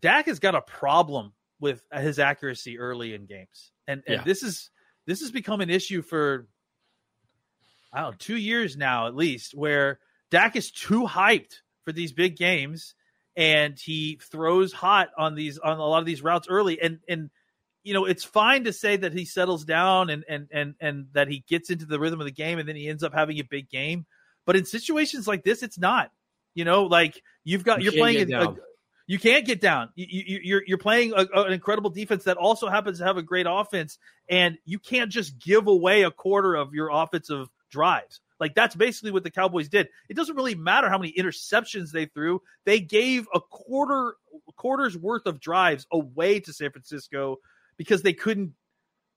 Dak 0.00 0.26
has 0.26 0.38
got 0.38 0.54
a 0.54 0.60
problem 0.62 1.32
with 1.58 1.82
his 1.92 2.18
accuracy 2.18 2.78
early 2.78 3.14
in 3.14 3.26
games, 3.26 3.72
and 3.88 4.02
and 4.06 4.18
Yeah. 4.18 4.24
this 4.24 4.42
is 4.42 4.70
this 5.06 5.20
has 5.20 5.30
become 5.30 5.60
an 5.60 5.70
issue 5.70 6.02
for 6.02 6.46
I 7.92 8.02
don't 8.02 8.10
know 8.12 8.16
two 8.18 8.36
years 8.36 8.76
now 8.76 9.08
at 9.08 9.16
least, 9.16 9.54
where 9.54 9.98
Dak 10.30 10.54
is 10.54 10.70
too 10.70 11.04
hyped 11.06 11.56
for 11.82 11.92
these 11.92 12.12
big 12.12 12.36
games, 12.36 12.94
and 13.36 13.78
he 13.78 14.20
throws 14.22 14.72
hot 14.72 15.08
on 15.18 15.34
these 15.34 15.58
on 15.58 15.78
a 15.78 15.84
lot 15.86 15.98
of 15.98 16.06
these 16.06 16.22
routes 16.22 16.46
early, 16.48 16.80
and 16.80 17.00
and 17.08 17.30
you 17.82 17.94
know, 17.94 18.04
it's 18.04 18.24
fine 18.24 18.64
to 18.64 18.72
say 18.72 18.96
that 18.96 19.12
he 19.12 19.24
settles 19.24 19.64
down 19.64 20.10
and 20.10 20.24
and 20.28 20.48
and 20.52 20.74
and 20.80 21.06
that 21.12 21.28
he 21.28 21.44
gets 21.48 21.70
into 21.70 21.86
the 21.86 21.98
rhythm 21.98 22.20
of 22.20 22.26
the 22.26 22.32
game 22.32 22.58
and 22.58 22.68
then 22.68 22.76
he 22.76 22.88
ends 22.88 23.02
up 23.02 23.14
having 23.14 23.38
a 23.38 23.44
big 23.44 23.68
game. 23.70 24.06
But 24.46 24.56
in 24.56 24.64
situations 24.64 25.26
like 25.26 25.44
this, 25.44 25.62
it's 25.62 25.78
not. 25.78 26.10
You 26.54 26.64
know, 26.64 26.84
like 26.84 27.22
you've 27.44 27.64
got 27.64 27.80
You 27.80 27.90
you're 27.90 28.00
playing 28.00 28.26
get 28.26 28.42
a, 28.42 28.56
you 29.06 29.18
can't 29.18 29.46
get 29.46 29.60
down. 29.60 29.90
You, 29.94 30.06
you, 30.08 30.40
you're 30.42 30.62
you're 30.66 30.78
playing 30.78 31.12
a, 31.16 31.26
an 31.34 31.52
incredible 31.52 31.90
defense 31.90 32.24
that 32.24 32.36
also 32.36 32.68
happens 32.68 32.98
to 32.98 33.04
have 33.04 33.16
a 33.16 33.22
great 33.22 33.46
offense, 33.48 33.98
and 34.28 34.58
you 34.64 34.78
can't 34.78 35.10
just 35.10 35.38
give 35.38 35.66
away 35.66 36.02
a 36.02 36.10
quarter 36.10 36.54
of 36.54 36.74
your 36.74 36.90
offensive 36.92 37.48
drives. 37.70 38.20
Like 38.38 38.54
that's 38.54 38.74
basically 38.74 39.10
what 39.10 39.22
the 39.22 39.30
Cowboys 39.30 39.68
did. 39.68 39.88
It 40.08 40.16
doesn't 40.16 40.36
really 40.36 40.54
matter 40.54 40.88
how 40.88 40.98
many 40.98 41.12
interceptions 41.12 41.92
they 41.92 42.06
threw; 42.06 42.42
they 42.64 42.80
gave 42.80 43.26
a 43.34 43.40
quarter 43.40 44.14
quarter's 44.56 44.96
worth 44.96 45.26
of 45.26 45.40
drives 45.40 45.86
away 45.92 46.40
to 46.40 46.52
San 46.52 46.70
Francisco 46.70 47.38
because 47.80 48.02
they 48.02 48.12
couldn't, 48.12 48.52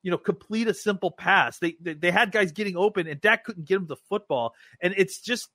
you 0.04 0.10
know, 0.10 0.18
complete 0.18 0.70
a 0.70 0.74
simple 0.74 1.12
pass. 1.12 1.60
They 1.60 1.76
they, 1.82 1.96
they 1.96 2.12
had 2.12 2.32
guys 2.32 2.54
getting 2.54 2.78
open, 2.78 3.08
and 3.08 3.20
Dak 3.20 3.44
couldn't 3.44 3.68
get 3.68 3.76
them 3.76 3.88
the 3.88 3.98
football, 4.08 4.54
and 4.82 4.94
it's 4.96 5.20
just. 5.20 5.50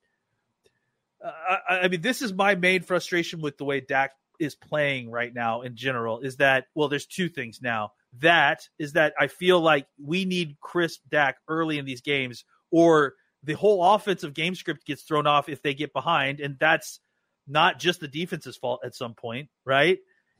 Uh, 1.25 1.31
I, 1.67 1.79
I 1.79 1.87
mean, 1.87 2.01
this 2.01 2.21
is 2.21 2.31
my 2.31 2.53
main 2.53 2.83
frustration 2.83 3.41
with 3.41 3.57
the 3.57 3.65
way 3.65 3.79
Dak 3.79 4.11
is 4.39 4.53
playing 4.53 5.09
right 5.09 5.33
now 5.33 5.63
in 5.63 5.75
general. 5.75 6.19
Is 6.19 6.35
that 6.35 6.65
well? 6.75 6.87
There's 6.87 7.07
two 7.07 7.29
things 7.29 7.61
now. 7.63 7.93
That 8.19 8.69
is 8.77 8.93
that 8.93 9.15
I 9.19 9.25
feel 9.25 9.59
like 9.59 9.87
we 9.99 10.25
need 10.25 10.59
crisp 10.59 11.01
Dak 11.09 11.37
early 11.47 11.79
in 11.79 11.85
these 11.85 12.01
games, 12.01 12.45
or 12.69 13.15
the 13.41 13.53
whole 13.53 13.83
offensive 13.83 14.35
game 14.35 14.53
script 14.53 14.85
gets 14.85 15.01
thrown 15.01 15.25
off 15.25 15.49
if 15.49 15.63
they 15.63 15.73
get 15.73 15.93
behind, 15.93 16.41
and 16.41 16.57
that's 16.59 16.99
not 17.47 17.79
just 17.79 18.01
the 18.01 18.07
defense's 18.07 18.55
fault 18.55 18.81
at 18.85 18.93
some 18.93 19.15
point, 19.15 19.49
right? 19.65 19.97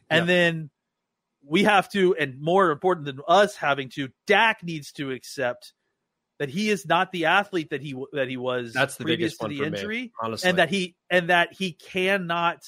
And 0.08 0.20
Yep. 0.20 0.28
then 0.28 0.70
we 1.46 1.64
have 1.64 1.90
to, 1.92 2.16
and 2.16 2.40
more 2.40 2.72
important 2.72 3.06
than 3.06 3.20
us 3.28 3.56
having 3.56 3.90
to, 3.90 4.10
Dak 4.28 4.64
needs 4.64 4.92
to 4.94 5.12
accept 5.12 5.74
that 6.40 6.50
he 6.50 6.70
is 6.70 6.86
not 6.86 7.12
the 7.12 7.26
athlete 7.26 7.70
that 7.70 7.82
he 7.82 7.96
that 8.14 8.28
he 8.30 8.38
was 8.38 8.74
That's 8.74 8.96
the 8.96 9.04
previous 9.04 9.38
biggest 9.38 9.40
to 9.40 9.44
one 9.46 9.52
the 9.52 9.58
for 9.58 9.66
injury, 9.66 10.02
me, 10.04 10.12
honestly. 10.22 10.50
and 10.50 10.60
that 10.60 10.70
he 10.70 10.96
and 11.10 11.30
that 11.30 11.54
he 11.54 11.74
cannot. 11.74 12.64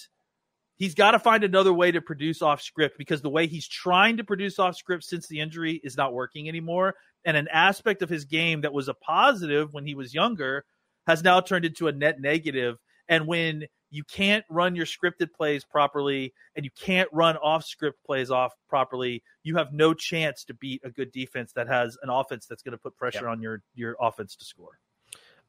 He's 0.75 0.95
got 0.95 1.11
to 1.11 1.19
find 1.19 1.43
another 1.43 1.71
way 1.71 1.91
to 1.91 2.01
produce 2.01 2.41
off 2.41 2.61
script 2.61 2.97
because 2.97 3.21
the 3.21 3.29
way 3.29 3.45
he's 3.45 3.67
trying 3.67 4.17
to 4.17 4.23
produce 4.23 4.57
off 4.57 4.75
script 4.75 5.03
since 5.03 5.27
the 5.27 5.39
injury 5.39 5.79
is 5.83 5.95
not 5.95 6.11
working 6.11 6.49
anymore. 6.49 6.95
And 7.23 7.37
an 7.37 7.47
aspect 7.49 8.01
of 8.01 8.09
his 8.09 8.25
game 8.25 8.61
that 8.61 8.73
was 8.73 8.87
a 8.87 8.95
positive 8.95 9.73
when 9.73 9.85
he 9.85 9.93
was 9.93 10.11
younger 10.11 10.65
has 11.05 11.23
now 11.23 11.39
turned 11.39 11.65
into 11.65 11.87
a 11.87 11.91
net 11.91 12.19
negative. 12.19 12.77
And 13.07 13.27
when 13.27 13.65
you 13.91 14.03
can't 14.03 14.43
run 14.49 14.75
your 14.75 14.85
scripted 14.85 15.31
plays 15.35 15.63
properly 15.63 16.33
and 16.55 16.65
you 16.65 16.71
can't 16.71 17.09
run 17.11 17.37
off 17.37 17.65
script 17.65 18.03
plays 18.05 18.31
off 18.31 18.53
properly, 18.69 19.21
you 19.43 19.57
have 19.57 19.73
no 19.73 19.93
chance 19.93 20.45
to 20.45 20.53
beat 20.53 20.81
a 20.83 20.89
good 20.89 21.11
defense 21.11 21.51
that 21.53 21.67
has 21.67 21.97
an 22.01 22.09
offense 22.09 22.47
that's 22.47 22.63
going 22.63 22.71
to 22.71 22.77
put 22.77 22.95
pressure 22.95 23.27
on 23.27 23.41
your 23.41 23.61
your 23.75 23.95
offense 24.01 24.35
to 24.37 24.45
score. 24.45 24.79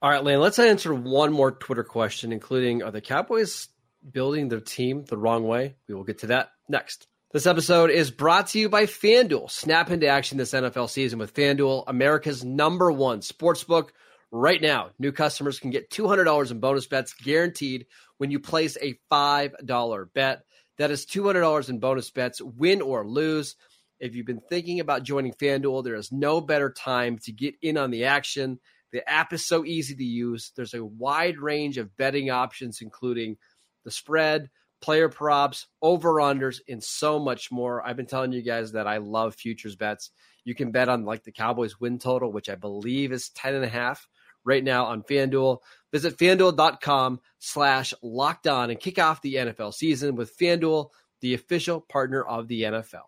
All 0.03 0.11
right, 0.11 0.23
Lane, 0.23 0.41
let's 0.41 0.59
answer 0.59 0.93
one 0.93 1.33
more 1.33 1.53
Twitter 1.53 1.85
question, 1.85 2.33
including 2.33 2.83
Are 2.83 2.91
the 2.91 3.01
Cowboys 3.01 3.69
building 4.11 4.49
their 4.49 4.61
team 4.61 5.05
the 5.05 5.17
wrong 5.17 5.47
way? 5.47 5.77
We 5.87 5.95
will 5.95 6.03
get 6.03 6.19
to 6.19 6.27
that 6.29 6.51
next. 6.69 7.07
This 7.33 7.47
episode 7.47 7.91
is 7.91 8.11
brought 8.11 8.49
to 8.49 8.59
you 8.59 8.69
by 8.69 8.85
FanDuel. 8.85 9.51
Snap 9.51 9.91
into 9.91 10.09
action 10.09 10.37
this 10.37 10.53
NFL 10.53 10.91
season 10.91 11.19
with 11.19 11.33
FanDuel, 11.33 11.85
America's 11.87 12.45
number 12.45 12.91
one 12.91 13.21
sportsbook. 13.21 13.91
Right 14.35 14.63
now, 14.63 14.93
new 14.99 15.13
customers 15.13 15.59
can 15.59 15.69
get 15.69 15.91
$200 15.91 16.51
in 16.51 16.59
bonus 16.59 16.87
bets 16.87 17.13
guaranteed 17.13 17.85
when 18.17 18.31
you 18.31 18.41
place 18.41 18.79
a 18.81 18.99
$5 19.13 20.07
bet. 20.15 20.41
That 20.79 20.91
is 20.91 21.05
$200 21.05 21.69
in 21.69 21.81
bonus 21.81 22.11
bets, 22.11 22.41
win 22.41 22.81
or 22.81 23.07
lose. 23.07 23.57
If 24.01 24.15
you've 24.15 24.25
been 24.25 24.41
thinking 24.49 24.81
about 24.81 25.03
joining 25.03 25.35
FanDuel, 25.35 25.85
there 25.85 25.97
is 25.97 26.11
no 26.11 26.41
better 26.41 26.73
time 26.73 27.19
to 27.25 27.33
get 27.33 27.57
in 27.61 27.77
on 27.77 27.91
the 27.91 28.07
action. 28.07 28.59
The 28.91 29.07
app 29.07 29.35
is 29.35 29.47
so 29.47 29.67
easy 29.67 29.95
to 29.95 30.05
use. 30.05 30.51
There's 30.57 30.73
a 30.73 30.83
wide 30.83 31.39
range 31.39 31.77
of 31.77 31.95
betting 31.99 32.31
options, 32.31 32.79
including 32.81 33.37
the 33.85 33.91
spread, 33.91 34.49
player 34.81 35.11
props, 35.11 35.67
over 35.83 36.15
unders, 36.15 36.61
and 36.67 36.83
so 36.83 37.19
much 37.19 37.53
more. 37.53 37.87
I've 37.87 37.97
been 37.99 38.07
telling 38.07 38.33
you 38.33 38.43
guys 38.43 38.73
that 38.73 38.87
I 38.87 38.97
love 38.97 39.35
futures 39.35 39.77
bets. 39.77 40.11
You 40.45 40.55
can 40.55 40.73
bet 40.73 40.89
on 40.89 41.05
like 41.05 41.23
the 41.23 41.33
Cowboys 41.33 41.79
win 41.79 41.99
total, 41.99 42.33
which 42.33 42.49
I 42.49 42.55
believe 42.55 43.13
is 43.13 43.29
10 43.29 43.57
and 43.57 43.65
a 43.65 43.69
half 43.69 44.09
right 44.45 44.63
now 44.63 44.87
on 44.87 45.03
FanDuel. 45.03 45.59
Visit 45.93 46.17
fanduel.com 46.17 47.21
slash 47.39 47.93
locked 48.03 48.47
on 48.47 48.71
and 48.71 48.81
kick 48.81 48.99
off 48.99 49.23
the 49.23 49.35
NFL 49.35 49.75
season 49.75 50.17
with 50.17 50.37
FanDuel, 50.39 50.89
the 51.21 51.35
official 51.35 51.81
partner 51.81 52.23
of 52.23 52.49
the 52.49 52.63
NFL. 52.63 53.03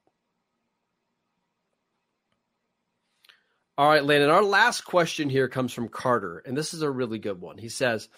All 3.77 3.89
right, 3.89 4.05
Landon, 4.05 4.31
our 4.31 4.45
last 4.45 4.83
question 4.83 5.29
here 5.29 5.49
comes 5.49 5.73
from 5.73 5.89
Carter, 5.89 6.41
and 6.47 6.57
this 6.57 6.75
is 6.75 6.83
a 6.83 6.91
really 6.91 7.19
good 7.19 7.41
one. 7.41 7.59
He 7.59 7.69
says, 7.69 8.09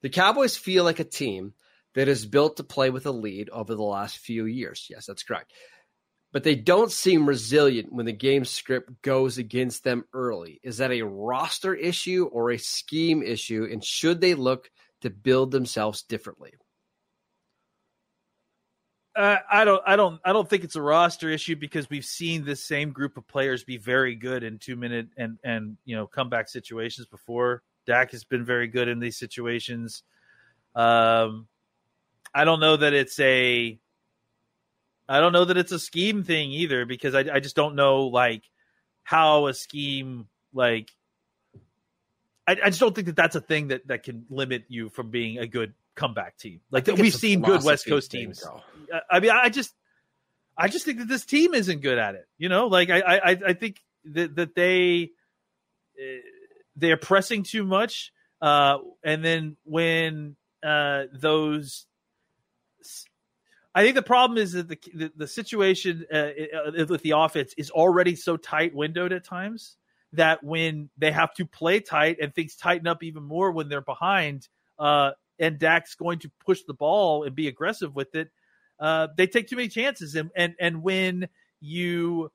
The 0.00 0.08
Cowboys 0.08 0.56
feel 0.56 0.84
like 0.84 1.00
a 1.00 1.04
team 1.04 1.52
that 1.94 2.08
is 2.08 2.24
built 2.24 2.56
to 2.56 2.64
play 2.64 2.88
with 2.88 3.04
a 3.04 3.10
lead 3.10 3.50
over 3.50 3.74
the 3.74 3.82
last 3.82 4.16
few 4.16 4.46
years. 4.46 4.86
Yes, 4.88 5.04
that's 5.04 5.22
correct. 5.22 5.52
But 6.32 6.44
they 6.44 6.54
don't 6.54 6.90
seem 6.90 7.28
resilient 7.28 7.92
when 7.92 8.06
the 8.06 8.12
game 8.12 8.44
script 8.46 9.02
goes 9.02 9.36
against 9.36 9.84
them 9.84 10.04
early. 10.14 10.60
Is 10.62 10.78
that 10.78 10.90
a 10.90 11.02
roster 11.02 11.74
issue 11.74 12.28
or 12.32 12.50
a 12.50 12.58
scheme 12.58 13.22
issue? 13.22 13.68
And 13.70 13.84
should 13.84 14.20
they 14.20 14.34
look 14.34 14.70
to 15.02 15.10
build 15.10 15.50
themselves 15.50 16.02
differently? 16.02 16.52
Uh, 19.14 19.36
I 19.50 19.64
don't, 19.66 19.82
I 19.86 19.96
don't, 19.96 20.20
I 20.24 20.32
don't 20.32 20.48
think 20.48 20.64
it's 20.64 20.76
a 20.76 20.80
roster 20.80 21.28
issue 21.28 21.54
because 21.54 21.90
we've 21.90 22.04
seen 22.04 22.46
this 22.46 22.64
same 22.64 22.92
group 22.92 23.18
of 23.18 23.28
players 23.28 23.62
be 23.62 23.76
very 23.76 24.14
good 24.14 24.42
in 24.42 24.58
two 24.58 24.74
minute 24.74 25.08
and 25.18 25.38
and 25.44 25.76
you 25.84 25.94
know 25.94 26.06
comeback 26.06 26.48
situations 26.48 27.06
before. 27.08 27.62
Dak 27.84 28.12
has 28.12 28.24
been 28.24 28.44
very 28.44 28.68
good 28.68 28.88
in 28.88 29.00
these 29.00 29.18
situations. 29.18 30.02
Um, 30.74 31.46
I 32.34 32.44
don't 32.44 32.60
know 32.60 32.76
that 32.76 32.92
it's 32.92 33.18
a, 33.20 33.78
I 35.08 35.20
don't 35.20 35.32
know 35.32 35.44
that 35.44 35.56
it's 35.56 35.72
a 35.72 35.78
scheme 35.78 36.24
thing 36.24 36.52
either 36.52 36.86
because 36.86 37.14
I, 37.14 37.24
I 37.32 37.40
just 37.40 37.56
don't 37.56 37.74
know 37.74 38.06
like 38.06 38.44
how 39.02 39.46
a 39.46 39.54
scheme 39.54 40.28
like. 40.52 40.90
I, 42.46 42.56
I 42.64 42.70
just 42.70 42.80
don't 42.80 42.94
think 42.94 43.06
that 43.06 43.16
that's 43.16 43.36
a 43.36 43.40
thing 43.40 43.68
that 43.68 43.86
that 43.88 44.02
can 44.02 44.26
limit 44.28 44.64
you 44.68 44.88
from 44.88 45.10
being 45.10 45.38
a 45.38 45.46
good 45.46 45.74
comeback 45.94 46.38
team. 46.38 46.60
Like 46.70 46.86
we've 46.86 47.14
seen 47.14 47.42
good 47.42 47.62
West 47.62 47.86
Coast 47.86 48.10
teams. 48.10 48.40
though. 48.40 48.60
I 49.10 49.20
mean, 49.20 49.30
I 49.30 49.48
just, 49.48 49.74
I 50.56 50.68
just 50.68 50.84
think 50.84 50.98
that 50.98 51.08
this 51.08 51.24
team 51.24 51.54
isn't 51.54 51.80
good 51.80 51.98
at 51.98 52.14
it. 52.14 52.26
You 52.38 52.48
know, 52.48 52.66
like 52.66 52.90
I, 52.90 53.00
I, 53.00 53.30
I 53.48 53.52
think 53.54 53.80
that 54.06 54.34
that 54.36 54.54
they, 54.54 55.10
eh, 55.98 56.18
they're 56.76 56.96
pressing 56.96 57.42
too 57.42 57.64
much, 57.64 58.12
uh, 58.40 58.78
and 59.04 59.24
then 59.24 59.56
when 59.64 60.36
uh, 60.62 61.04
those, 61.12 61.86
I 63.74 63.82
think 63.82 63.94
the 63.94 64.02
problem 64.02 64.38
is 64.38 64.52
that 64.52 64.68
the 64.68 64.78
the, 64.94 65.12
the 65.16 65.26
situation 65.26 66.04
uh, 66.12 66.16
uh, 66.16 66.86
with 66.88 67.02
the 67.02 67.12
offense 67.16 67.54
is 67.56 67.70
already 67.70 68.16
so 68.16 68.36
tight 68.36 68.74
windowed 68.74 69.12
at 69.12 69.24
times 69.24 69.76
that 70.12 70.44
when 70.44 70.90
they 70.98 71.10
have 71.10 71.32
to 71.34 71.46
play 71.46 71.80
tight 71.80 72.18
and 72.20 72.34
things 72.34 72.54
tighten 72.54 72.86
up 72.86 73.02
even 73.02 73.22
more 73.22 73.50
when 73.50 73.68
they're 73.68 73.80
behind, 73.80 74.46
uh, 74.78 75.12
and 75.38 75.58
Dak's 75.58 75.94
going 75.94 76.18
to 76.20 76.30
push 76.44 76.60
the 76.66 76.74
ball 76.74 77.24
and 77.24 77.34
be 77.34 77.48
aggressive 77.48 77.94
with 77.94 78.14
it, 78.14 78.30
uh, 78.78 79.08
they 79.16 79.26
take 79.26 79.48
too 79.48 79.56
many 79.56 79.68
chances. 79.68 80.14
And 80.14 80.30
and 80.36 80.54
and 80.60 80.82
when 80.82 81.28
you 81.60 82.30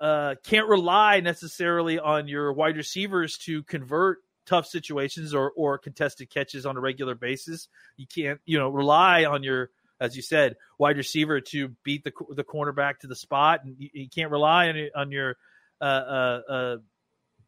uh, 0.00 0.34
can't 0.44 0.68
rely 0.68 1.20
necessarily 1.20 1.98
on 1.98 2.28
your 2.28 2.52
wide 2.52 2.76
receivers 2.76 3.38
to 3.38 3.62
convert 3.64 4.18
tough 4.44 4.66
situations 4.66 5.32
or 5.32 5.52
or 5.56 5.78
contested 5.78 6.28
catches 6.28 6.66
on 6.66 6.76
a 6.76 6.80
regular 6.80 7.14
basis, 7.14 7.68
you 7.96 8.06
can't 8.06 8.40
you 8.44 8.58
know 8.58 8.68
rely 8.68 9.24
on 9.24 9.42
your 9.42 9.70
as 10.00 10.16
you 10.16 10.22
said 10.22 10.56
wide 10.78 10.96
receiver 10.96 11.40
to 11.40 11.68
beat 11.84 12.02
the 12.04 12.12
the 12.30 12.44
cornerback 12.44 12.98
to 13.00 13.06
the 13.06 13.16
spot, 13.16 13.60
and 13.64 13.76
you, 13.78 13.90
you 13.92 14.08
can't 14.08 14.30
rely 14.30 14.68
on 14.68 14.76
your- 14.76 14.90
on 14.96 15.12
your 15.12 15.36
uh, 15.80 15.84
uh, 15.84 16.40
uh, 16.48 16.76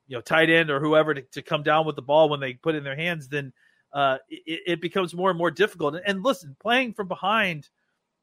you 0.06 0.16
know 0.16 0.20
tight 0.20 0.50
end 0.50 0.70
or 0.70 0.80
whoever 0.80 1.14
to, 1.14 1.22
to 1.32 1.42
come 1.42 1.62
down 1.62 1.86
with 1.86 1.96
the 1.96 2.02
ball 2.02 2.28
when 2.28 2.40
they 2.40 2.54
put 2.54 2.74
in 2.74 2.84
their 2.84 2.96
hands, 2.96 3.28
then 3.28 3.52
uh, 3.92 4.18
it, 4.28 4.60
it 4.66 4.80
becomes 4.80 5.14
more 5.14 5.30
and 5.30 5.38
more 5.38 5.50
difficult. 5.50 5.96
And 6.06 6.22
listen, 6.22 6.56
playing 6.60 6.94
from 6.94 7.08
behind 7.08 7.68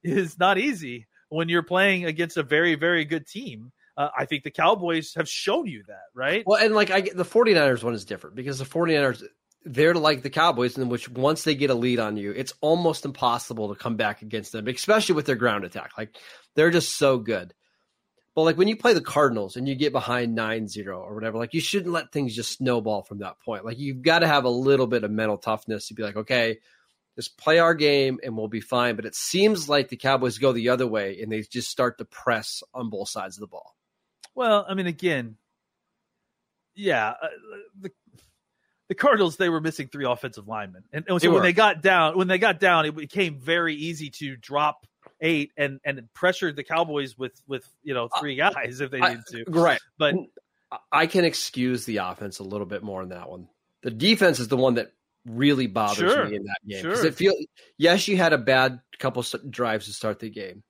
is 0.04 0.38
not 0.40 0.58
easy 0.58 1.08
when 1.30 1.50
you're 1.50 1.64
playing 1.64 2.06
against 2.06 2.38
a 2.38 2.44
very 2.44 2.76
very 2.76 3.06
good 3.06 3.28
team. 3.28 3.72
Uh, 3.98 4.10
I 4.18 4.26
think 4.26 4.44
the 4.44 4.52
Cowboys 4.52 5.14
have 5.16 5.28
shown 5.28 5.68
you 5.68 5.84
that, 5.88 6.06
right? 6.14 6.44
Well, 6.46 6.64
and 6.64 6.74
like 6.74 6.90
I 6.90 7.02
the 7.02 7.26
49ers 7.26 7.84
one 7.84 7.94
is 7.94 8.06
different 8.06 8.36
because 8.36 8.58
the 8.60 8.66
49ers 8.66 9.24
they're 9.66 9.94
like 9.94 10.22
the 10.22 10.30
Cowboys 10.30 10.78
in 10.78 10.90
which 10.90 11.10
once 11.10 11.44
they 11.44 11.56
get 11.56 11.70
a 11.70 11.76
lead 11.76 12.00
on 12.00 12.18
you, 12.18 12.32
it's 12.32 12.54
almost 12.62 13.06
impossible 13.06 13.70
to 13.70 13.80
come 13.80 13.96
back 13.96 14.22
against 14.22 14.52
them, 14.52 14.68
especially 14.68 15.16
with 15.16 15.26
their 15.26 15.36
ground 15.36 15.66
attack. 15.66 15.92
Like 15.98 16.16
they're 16.56 16.72
just 16.72 16.98
so 16.98 17.18
good. 17.18 17.54
But 18.36 18.44
like 18.44 18.58
when 18.58 18.68
you 18.68 18.78
play 18.78 18.94
the 18.94 19.02
Cardinals 19.02 19.58
and 19.58 19.68
you 19.68 19.76
get 19.76 19.92
behind 19.92 20.38
9-0 20.38 20.88
or 20.88 21.14
whatever, 21.14 21.38
like 21.38 21.54
you 21.54 21.60
shouldn't 21.60 21.92
let 21.92 22.12
things 22.12 22.36
just 22.36 22.54
snowball 22.54 23.04
from 23.04 23.20
that 23.20 23.40
point. 23.42 23.66
Like 23.66 23.80
you've 23.80 24.02
got 24.02 24.20
to 24.20 24.28
have 24.28 24.46
a 24.46 24.50
little 24.50 24.88
bit 24.88 25.04
of 25.04 25.12
mental 25.12 25.38
toughness 25.38 25.88
to 25.88 25.94
be 25.94 26.04
like, 26.04 26.16
okay, 26.16 26.60
just 27.18 27.38
play 27.38 27.60
our 27.60 27.74
game 27.74 28.20
and 28.24 28.38
we'll 28.38 28.48
be 28.48 28.62
fine. 28.62 28.96
But 28.96 29.06
it 29.06 29.16
seems 29.16 29.68
like 29.68 29.90
the 29.90 29.98
Cowboys 29.98 30.38
go 30.38 30.54
the 30.54 30.70
other 30.70 30.88
way 30.88 31.22
and 31.22 31.30
they 31.30 31.42
just 31.42 31.70
start 31.70 31.98
to 31.98 32.06
press 32.06 32.64
on 32.74 32.90
both 32.90 33.10
sides 33.10 33.36
of 33.36 33.42
the 33.42 33.48
ball. 33.48 33.76
Well, 34.36 34.66
I 34.70 34.74
mean, 34.74 34.88
again, 34.88 35.36
yeah, 36.76 37.10
uh, 37.22 37.28
the 37.78 37.92
the 38.90 38.96
Cardinals 38.96 39.38
they 39.38 39.48
were 39.50 39.62
missing 39.62 39.88
three 39.88 40.06
offensive 40.06 40.48
linemen, 40.48 40.84
and, 40.92 41.06
and 41.08 41.20
They 41.20 41.28
when 41.30 41.44
they 41.44 41.54
got 41.54 41.82
down, 41.82 42.18
when 42.18 42.28
they 42.28 42.38
got 42.40 42.60
down, 42.60 42.86
it 42.86 42.96
became 42.96 43.40
very 43.40 43.76
easy 43.76 44.10
to 44.18 44.36
drop 44.36 44.86
eight 45.22 45.52
and 45.58 45.80
and 45.86 46.12
pressure 46.14 46.52
the 46.52 46.64
Cowboys 46.64 47.18
with 47.18 47.42
with 47.48 47.64
you 47.84 47.94
know 47.94 48.10
three 48.20 48.40
uh, 48.42 48.52
guys 48.52 48.82
if 48.82 48.92
they 48.92 49.00
I- 49.00 49.10
needed 49.10 49.26
to. 49.32 49.44
Right. 49.48 49.80
But 49.98 50.16
I 50.92 51.08
can 51.08 51.24
excuse 51.24 51.86
the 51.86 51.98
offense 51.98 52.40
a 52.40 52.44
little 52.44 52.68
bit 52.68 52.84
more 52.84 53.02
in 53.02 53.10
that 53.10 53.30
one. 53.30 53.48
The 53.82 53.92
defense 53.92 54.40
is 54.40 54.50
the 54.50 54.58
one 54.58 54.76
that 54.76 54.92
really 55.26 55.68
bothers 55.68 55.98
Sure. 55.98 56.26
me 56.26 56.36
in 56.38 56.44
that 56.44 56.60
game 56.68 56.84
because 56.84 57.00
Sure. 57.00 57.08
it 57.08 57.16
feel 57.16 57.34
yes, 57.78 58.08
you 58.08 58.18
had 58.18 58.34
a 58.34 58.38
bad 58.38 58.80
couple 58.98 59.24
drives 59.50 59.86
to 59.86 59.94
start 59.94 60.20
the 60.20 60.30
game, 60.30 60.64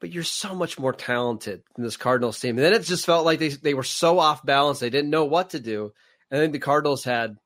but 0.00 0.10
you're 0.10 0.22
so 0.24 0.54
much 0.54 0.78
more 0.78 0.92
talented 0.92 1.62
than 1.74 1.84
this 1.84 1.96
Cardinals 1.96 2.38
team. 2.40 2.56
And 2.56 2.64
then 2.64 2.72
it 2.74 2.82
just 2.84 3.06
felt 3.06 3.24
like 3.24 3.38
they 3.38 3.48
they 3.48 3.74
were 3.74 3.82
so 3.82 4.18
off 4.18 4.44
balance; 4.44 4.78
they 4.78 4.90
didn't 4.90 5.10
know 5.10 5.24
what 5.24 5.50
to 5.50 5.60
do. 5.60 5.92
And 6.30 6.40
think 6.40 6.52
the 6.52 6.58
Cardinals 6.58 7.04
had 7.04 7.36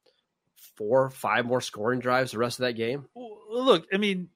four, 0.76 1.10
five 1.10 1.46
more 1.46 1.60
scoring 1.60 2.00
drives 2.00 2.32
the 2.32 2.38
rest 2.38 2.58
of 2.58 2.64
that 2.64 2.72
game. 2.72 3.06
Look, 3.50 3.86
I 3.92 3.96
mean, 3.96 4.28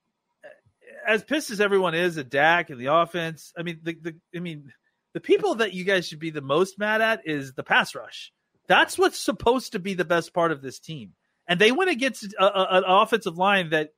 as 1.07 1.25
pissed 1.25 1.51
as 1.51 1.61
everyone 1.61 1.95
is 1.95 2.19
at 2.19 2.31
Dak 2.31 2.71
and 2.71 2.81
the 2.81 2.93
offense, 2.93 3.53
I 3.59 3.63
mean, 3.63 3.81
the, 3.83 3.95
the 4.01 4.17
I 4.35 4.41
mean, 4.41 4.73
the 5.15 5.21
people 5.21 5.57
that 5.57 5.73
you 5.73 5.85
guys 5.85 6.07
should 6.07 6.19
be 6.19 6.31
the 6.31 6.41
most 6.41 6.79
mad 6.79 7.01
at 7.01 7.27
is 7.27 7.55
the 7.55 7.63
pass 7.63 7.95
rush. 7.95 8.33
That's 8.69 8.99
what's 8.99 9.19
supposed 9.19 9.73
to 9.73 9.79
be 9.79 9.95
the 9.95 10.05
best 10.05 10.35
part 10.35 10.53
of 10.53 10.61
this 10.61 10.79
team, 10.79 11.15
and 11.47 11.59
they 11.59 11.73
went 11.73 11.91
against 11.91 12.35
a, 12.39 12.45
a, 12.45 12.79
an 12.79 12.85
offensive 12.87 13.39
line 13.39 13.71
that, 13.71 13.95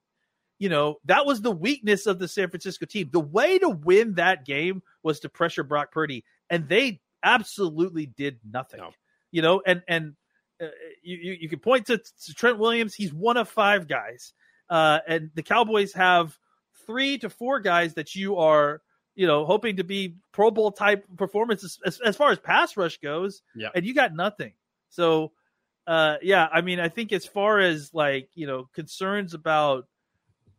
you 0.61 0.69
know, 0.69 1.01
that 1.07 1.27
was 1.27 1.43
the 1.43 1.51
weakness 1.51 2.07
of 2.07 2.21
the 2.21 2.29
San 2.29 2.49
Francisco 2.49 2.87
team. 2.87 3.11
The 3.13 3.19
way 3.19 3.59
to 3.59 3.69
win 3.69 4.15
that 4.15 4.45
game 4.45 4.83
was 5.03 5.21
to 5.21 5.29
pressure 5.29 5.65
Brock 5.65 5.91
Purdy, 5.91 6.25
and 6.49 6.69
they 6.69 7.01
absolutely 7.25 8.07
did 8.07 8.39
nothing. 8.49 8.81
No. 8.81 8.93
you 9.31 9.43
know, 9.43 9.63
and 9.67 9.83
and 9.89 10.15
uh, 10.61 10.66
you, 11.03 11.16
you 11.16 11.33
you 11.42 11.49
can 11.49 11.59
point 11.59 11.87
to, 11.87 11.99
to 11.99 12.35
Trent 12.35 12.59
Williams. 12.59 12.94
He's 12.94 13.12
one 13.12 13.37
of 13.37 13.49
five 13.49 13.88
guys, 13.88 14.33
uh, 14.68 15.01
and 15.07 15.31
the 15.35 15.42
Cowboys 15.42 15.92
have 15.94 16.37
three 16.87 17.18
to 17.18 17.31
four 17.31 17.61
guys 17.61 17.94
that 17.94 18.14
you 18.14 18.37
are 18.37 18.83
you 19.14 19.27
know 19.27 19.44
hoping 19.44 19.77
to 19.77 19.85
be 19.85 20.16
Pro 20.33 20.51
Bowl 20.51 20.73
type 20.73 21.05
performances 21.16 21.79
as, 21.85 22.01
as 22.01 22.16
far 22.16 22.31
as 22.31 22.38
pass 22.38 22.77
rush 22.77 22.99
goes. 22.99 23.42
Yeah. 23.55 23.68
and 23.75 23.85
you 23.85 23.94
got 23.94 24.14
nothing. 24.14 24.53
So, 24.90 25.33
uh, 25.87 26.16
yeah, 26.23 26.49
I 26.53 26.61
mean, 26.62 26.81
I 26.81 26.88
think 26.88 27.12
as 27.12 27.27
far 27.27 27.59
as 27.59 27.92
like 27.94 28.29
you 28.35 28.46
know 28.46 28.68
concerns 28.75 29.35
about 29.35 29.87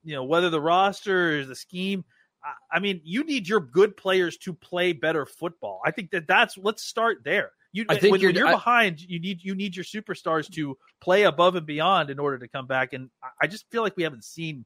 you 0.03 0.15
know 0.15 0.23
whether 0.23 0.49
the 0.49 0.61
roster 0.61 1.37
is 1.39 1.47
the 1.47 1.55
scheme. 1.55 2.03
I- 2.43 2.77
I 2.77 2.79
mean, 2.79 3.01
you 3.03 3.23
need 3.23 3.47
your 3.47 3.59
good 3.59 3.95
players 3.95 4.35
to 4.37 4.53
play 4.53 4.93
better 4.93 5.27
football. 5.27 5.79
I 5.85 5.91
think 5.91 6.09
that 6.11 6.25
that's 6.27 6.57
let's 6.57 6.81
start 6.83 7.23
there. 7.23 7.51
You, 7.73 7.85
I 7.87 7.93
think 7.93 8.03
when, 8.03 8.11
when 8.11 8.21
you're- 8.21 8.33
you're 8.33 8.47
I- 8.47 8.51
behind, 8.51 9.01
you 9.01 9.19
need 9.19 9.43
you 9.43 9.55
need 9.55 9.75
your 9.75 9.85
superstars 9.85 10.51
to 10.55 10.77
play 10.99 11.23
above 11.23 11.55
and 11.55 11.65
beyond 11.65 12.09
in 12.09 12.19
order 12.19 12.37
to 12.39 12.47
come 12.47 12.67
back. 12.67 12.93
And 12.93 13.09
I- 13.23 13.29
I 13.43 13.47
just 13.47 13.69
feel 13.71 13.81
like 13.81 13.95
we 13.95 14.03
haven't 14.03 14.25
seen 14.25 14.65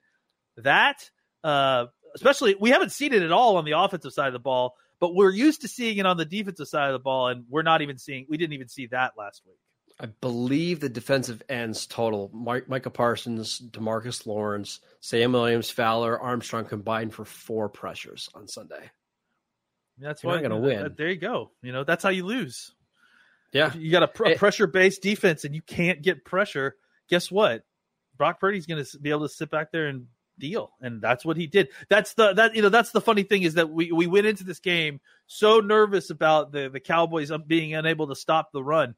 that. 0.58 1.10
Uh, 1.44 1.88
especially, 2.16 2.56
we 2.56 2.72
haven't 2.72 2.92
seen 2.92 3.14
it 3.14 3.22
at 3.22 3.32
all 3.32 3.58
on 3.58 3.66
the 3.66 3.74
offensive 3.74 4.14
side 4.14 4.28
of 4.28 4.34
the 4.34 4.40
ball. 4.40 4.76
But 5.00 5.14
we're 5.14 5.30
used 5.32 5.62
to 5.62 5.68
seeing 5.68 5.98
it 5.98 6.06
on 6.06 6.18
the 6.18 6.26
defensive 6.26 6.68
side 6.68 6.88
of 6.88 6.94
the 6.94 7.00
ball, 7.04 7.28
and 7.28 7.46
we're 7.50 7.62
not 7.64 7.82
even 7.82 7.98
seeing. 7.98 8.26
We 8.30 8.38
didn't 8.38 8.54
even 8.54 8.70
see 8.70 8.88
that 8.88 9.14
last 9.18 9.44
week. 9.46 9.58
I 10.00 10.08
believe 10.08 10.80
the 10.80 10.90
defensive 10.90 11.44
ends 11.48 11.86
total: 11.86 12.32
Mike, 12.34 12.68
Micah 12.68 12.90
Parsons, 12.90 13.60
DeMarcus 13.60 14.26
Lawrence, 14.26 14.80
Sam 15.02 15.34
Williams, 15.34 15.70
Fowler, 15.70 16.20
Armstrong 16.20 16.66
combined 16.66 17.14
for 17.14 17.24
four 17.26 17.70
pressures 17.70 18.30
on 18.34 18.48
Sunday. 18.48 18.90
That's 19.98 20.24
You're 20.24 20.34
why 20.34 20.42
not 20.42 20.50
gonna 20.50 20.62
uh, 20.62 20.68
win. 20.68 20.96
There 20.98 21.10
you 21.10 21.18
go. 21.18 21.52
You 21.62 21.72
know 21.72 21.84
that's 21.86 22.04
how 22.04 22.10
you 22.10 22.26
lose. 22.26 22.74
Yeah, 23.56 23.74
You 23.74 23.90
got 23.90 24.04
a, 24.04 24.08
pr- 24.08 24.26
It- 24.28 24.38
pressure 24.38 24.68
based 24.68 25.02
defense, 25.02 25.46
and 25.46 25.56
you 25.56 25.62
can't 25.62 26.02
get 26.02 26.26
pressure. 26.26 26.76
Guess 27.10 27.32
what? 27.32 27.64
Brock 28.18 28.40
Purdy's 28.40 28.66
going 28.66 28.84
to 28.84 29.00
be 29.00 29.10
able 29.10 29.28
to 29.28 29.34
sit 29.34 29.50
back 29.50 29.72
there 29.72 29.88
and 29.88 30.08
deal, 30.38 30.72
and 30.82 31.02
that's 31.02 31.24
what 31.26 31.38
he 31.38 31.48
did. 31.48 31.70
That's 31.90 32.14
the 32.16 32.34
that 32.34 32.56
you 32.56 32.62
know 32.62 32.70
that's 32.70 32.92
the 32.92 33.02
funny 33.02 33.24
thing 33.24 33.44
is 33.44 33.54
that 33.56 33.70
we 33.70 33.92
we 33.92 34.08
went 34.08 34.26
into 34.26 34.44
this 34.44 34.60
game 34.60 35.00
so 35.28 35.60
nervous 35.60 36.10
about 36.10 36.52
the 36.52 36.70
the 36.70 36.80
Cowboys 36.80 37.32
being 37.48 37.74
unable 37.74 38.08
to 38.08 38.16
stop 38.16 38.52
the 38.52 38.64
run. 38.64 38.96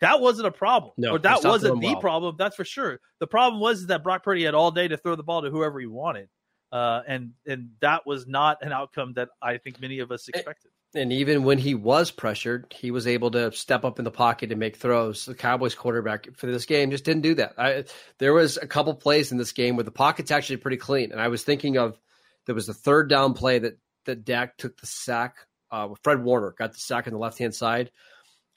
That 0.00 0.20
wasn't 0.20 0.46
a 0.48 0.50
problem, 0.52 0.92
No, 0.96 1.10
or 1.12 1.18
that 1.18 1.44
wasn't 1.44 1.80
the 1.80 1.88
well. 1.92 2.00
problem. 2.00 2.36
That's 2.38 2.56
for 2.56 2.64
sure. 2.64 3.00
The 3.18 3.26
problem 3.26 3.60
was 3.60 3.86
that 3.88 4.02
Brock 4.02 4.22
Purdy 4.24 4.44
had 4.44 4.54
all 4.54 4.70
day 4.70 4.88
to 4.88 4.96
throw 4.96 5.14
the 5.14 5.22
ball 5.22 5.42
to 5.42 5.50
whoever 5.50 5.78
he 5.78 5.86
wanted, 5.86 6.28
uh, 6.72 7.02
and 7.06 7.32
and 7.46 7.72
that 7.80 8.06
was 8.06 8.26
not 8.26 8.58
an 8.62 8.72
outcome 8.72 9.12
that 9.14 9.28
I 9.42 9.58
think 9.58 9.80
many 9.80 9.98
of 9.98 10.10
us 10.10 10.26
expected. 10.28 10.70
And 10.92 11.12
even 11.12 11.44
when 11.44 11.58
he 11.58 11.74
was 11.74 12.10
pressured, 12.10 12.74
he 12.76 12.90
was 12.90 13.06
able 13.06 13.30
to 13.30 13.52
step 13.52 13.84
up 13.84 14.00
in 14.00 14.04
the 14.04 14.10
pocket 14.10 14.50
and 14.50 14.58
make 14.58 14.76
throws. 14.76 15.24
The 15.24 15.36
Cowboys 15.36 15.76
quarterback 15.76 16.36
for 16.36 16.46
this 16.46 16.66
game 16.66 16.90
just 16.90 17.04
didn't 17.04 17.22
do 17.22 17.34
that. 17.36 17.54
I, 17.56 17.84
there 18.18 18.32
was 18.32 18.56
a 18.56 18.66
couple 18.66 18.94
plays 18.94 19.30
in 19.30 19.38
this 19.38 19.52
game 19.52 19.76
where 19.76 19.84
the 19.84 19.92
pocket's 19.92 20.32
actually 20.32 20.56
pretty 20.56 20.78
clean, 20.78 21.12
and 21.12 21.20
I 21.20 21.28
was 21.28 21.44
thinking 21.44 21.78
of 21.78 21.96
there 22.46 22.56
was 22.56 22.66
the 22.66 22.74
third 22.74 23.08
down 23.08 23.34
play 23.34 23.60
that 23.60 23.78
that 24.06 24.24
Dak 24.24 24.56
took 24.56 24.76
the 24.80 24.86
sack. 24.86 25.36
Uh, 25.70 25.90
Fred 26.02 26.24
Warner 26.24 26.54
got 26.58 26.72
the 26.72 26.80
sack 26.80 27.06
on 27.06 27.12
the 27.12 27.18
left 27.18 27.38
hand 27.38 27.54
side. 27.54 27.92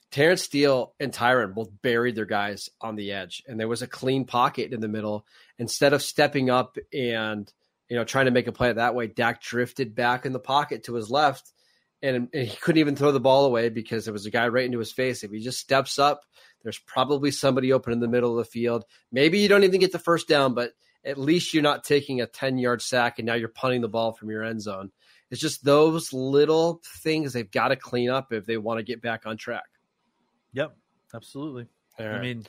Terence 0.10 0.42
Steele 0.44 0.94
and 1.00 1.12
Tyron 1.12 1.54
both 1.54 1.70
buried 1.82 2.16
their 2.16 2.26
guys 2.26 2.70
on 2.82 2.96
the 2.96 3.12
edge, 3.12 3.44
and 3.48 3.60
there 3.60 3.68
was 3.68 3.84
a 3.84 3.88
clean 3.88 4.26
pocket 4.26 4.74
in 4.74 4.80
the 4.80 4.88
middle. 4.88 5.26
Instead 5.60 5.94
of 5.94 6.02
stepping 6.02 6.50
up 6.50 6.78
and 6.92 7.52
you 7.90 7.96
know 7.96 8.04
trying 8.04 8.26
to 8.26 8.32
make 8.32 8.48
a 8.48 8.52
play 8.52 8.74
that 8.74 8.96
way, 8.96 9.06
Dak 9.06 9.42
drifted 9.42 9.94
back 9.94 10.26
in 10.26 10.34
the 10.34 10.40
pocket 10.40 10.86
to 10.86 10.96
his 10.96 11.12
left, 11.12 11.53
and, 12.04 12.30
and 12.34 12.48
he 12.48 12.56
couldn't 12.58 12.82
even 12.82 12.96
throw 12.96 13.12
the 13.12 13.20
ball 13.20 13.46
away 13.46 13.70
because 13.70 14.06
there 14.06 14.14
was 14.14 14.26
a 14.26 14.32
guy 14.32 14.50
right 14.50 14.66
into 14.66 14.78
his 14.80 14.92
face. 14.92 15.24
If 15.24 15.32
he 15.32 15.40
just 15.40 15.60
steps 15.60 15.98
up, 15.98 16.26
there's 16.62 16.80
probably 16.80 17.32
somebody 17.32 17.72
open 17.72 17.94
in 17.94 18.02
the 18.02 18.08
middle 18.10 18.38
of 18.38 18.46
the 18.46 18.52
field. 18.52 18.84
Maybe 19.12 19.40
you 19.40 19.48
don't 19.48 19.64
even 19.64 19.80
get 19.80 19.94
the 19.94 20.00
first 20.00 20.28
down, 20.28 20.54
but 20.54 20.72
at 21.06 21.18
least 21.18 21.54
you're 21.54 21.64
not 21.64 21.84
taking 21.84 22.22
a 22.22 22.28
10 22.28 22.58
yard 22.58 22.82
sack 22.82 23.20
and 23.20 23.26
now 23.26 23.36
you're 23.36 23.48
punting 23.48 23.82
the 23.82 23.88
ball 23.88 24.12
from 24.12 24.30
your 24.30 24.44
end 24.44 24.62
zone. 24.62 24.92
It's 25.32 25.42
just 25.42 25.64
those 25.64 26.14
little 26.14 26.82
things 27.02 27.34
they've 27.34 27.50
got 27.50 27.70
to 27.70 27.76
clean 27.76 28.10
up 28.10 28.34
if 28.34 28.46
they 28.46 28.58
want 28.58 28.80
to 28.80 28.84
get 28.84 29.02
back 29.02 29.26
on 29.26 29.38
track. 29.38 29.64
Yep, 30.52 30.76
absolutely. 31.16 31.68
All 32.00 32.08
I 32.08 32.22
mean, 32.22 32.46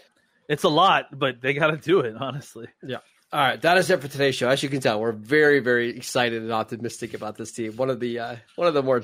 it's 0.48 0.64
a 0.64 0.68
lot, 0.68 1.16
but 1.16 1.40
they 1.40 1.54
got 1.54 1.68
to 1.68 1.76
do 1.76 2.00
it. 2.00 2.14
Honestly, 2.18 2.66
Yeah. 2.86 2.98
All 3.32 3.40
right, 3.40 3.60
that 3.62 3.78
is 3.78 3.90
it 3.90 4.00
for 4.00 4.06
today's 4.06 4.36
show. 4.36 4.48
As 4.48 4.62
you 4.62 4.68
can 4.68 4.80
tell, 4.80 5.00
we're 5.00 5.10
very, 5.10 5.58
very 5.58 5.96
excited 5.96 6.40
and 6.40 6.52
optimistic 6.52 7.14
about 7.14 7.36
this 7.36 7.50
team. 7.50 7.74
One 7.74 7.90
of 7.90 7.98
the 7.98 8.20
uh, 8.20 8.36
one 8.54 8.68
of 8.68 8.74
the 8.74 8.82
more 8.82 9.02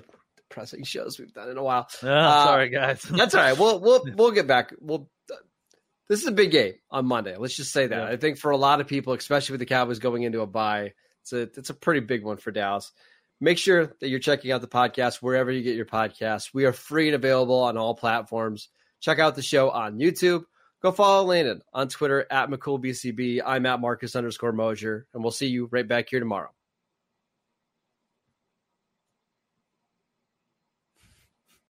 depressing 0.50 0.82
shows 0.84 1.18
we've 1.18 1.32
done 1.32 1.48
in 1.48 1.56
a 1.56 1.62
while. 1.62 1.88
Ah, 2.02 2.42
Uh, 2.42 2.44
sorry 2.46 2.68
guys. 2.68 3.02
That's 3.10 3.34
all 3.34 3.40
right. 3.42 3.58
We'll 3.58 3.80
we'll 3.80 4.04
we'll 4.16 4.30
get 4.32 4.46
back. 4.46 4.74
We'll. 4.80 5.08
This 6.08 6.22
is 6.22 6.26
a 6.26 6.32
big 6.32 6.50
game 6.50 6.74
on 6.90 7.06
Monday. 7.06 7.36
Let's 7.36 7.54
just 7.54 7.72
say 7.72 7.86
that. 7.86 7.96
Yeah. 7.96 8.04
I 8.12 8.16
think 8.16 8.36
for 8.36 8.50
a 8.50 8.56
lot 8.56 8.80
of 8.80 8.88
people, 8.88 9.12
especially 9.12 9.52
with 9.54 9.60
the 9.60 9.66
Cowboys 9.66 10.00
going 10.00 10.24
into 10.24 10.40
a 10.40 10.46
bye, 10.46 10.92
it's 11.22 11.32
a 11.32 11.42
it's 11.42 11.70
a 11.70 11.74
pretty 11.74 12.00
big 12.00 12.24
one 12.24 12.36
for 12.36 12.50
Dallas. 12.50 12.90
Make 13.40 13.58
sure 13.58 13.94
that 14.00 14.08
you're 14.08 14.18
checking 14.18 14.50
out 14.52 14.60
the 14.60 14.66
podcast 14.68 15.16
wherever 15.22 15.50
you 15.50 15.62
get 15.62 15.76
your 15.76 15.86
podcasts. 15.86 16.50
We 16.52 16.64
are 16.66 16.72
free 16.72 17.06
and 17.06 17.14
available 17.14 17.60
on 17.62 17.76
all 17.78 17.94
platforms. 17.94 18.68
Check 19.00 19.18
out 19.18 19.34
the 19.36 19.42
show 19.42 19.70
on 19.70 19.98
YouTube. 19.98 20.42
Go 20.82 20.92
follow 20.92 21.24
Landon 21.26 21.62
on 21.72 21.88
Twitter 21.88 22.26
at 22.30 22.50
McCoolBCB. 22.50 23.40
I'm 23.46 23.64
at 23.66 23.80
Marcus 23.80 24.16
underscore 24.16 24.52
Mosher, 24.52 25.06
and 25.14 25.22
we'll 25.22 25.30
see 25.30 25.46
you 25.46 25.68
right 25.70 25.86
back 25.86 26.08
here 26.10 26.20
tomorrow. 26.20 26.50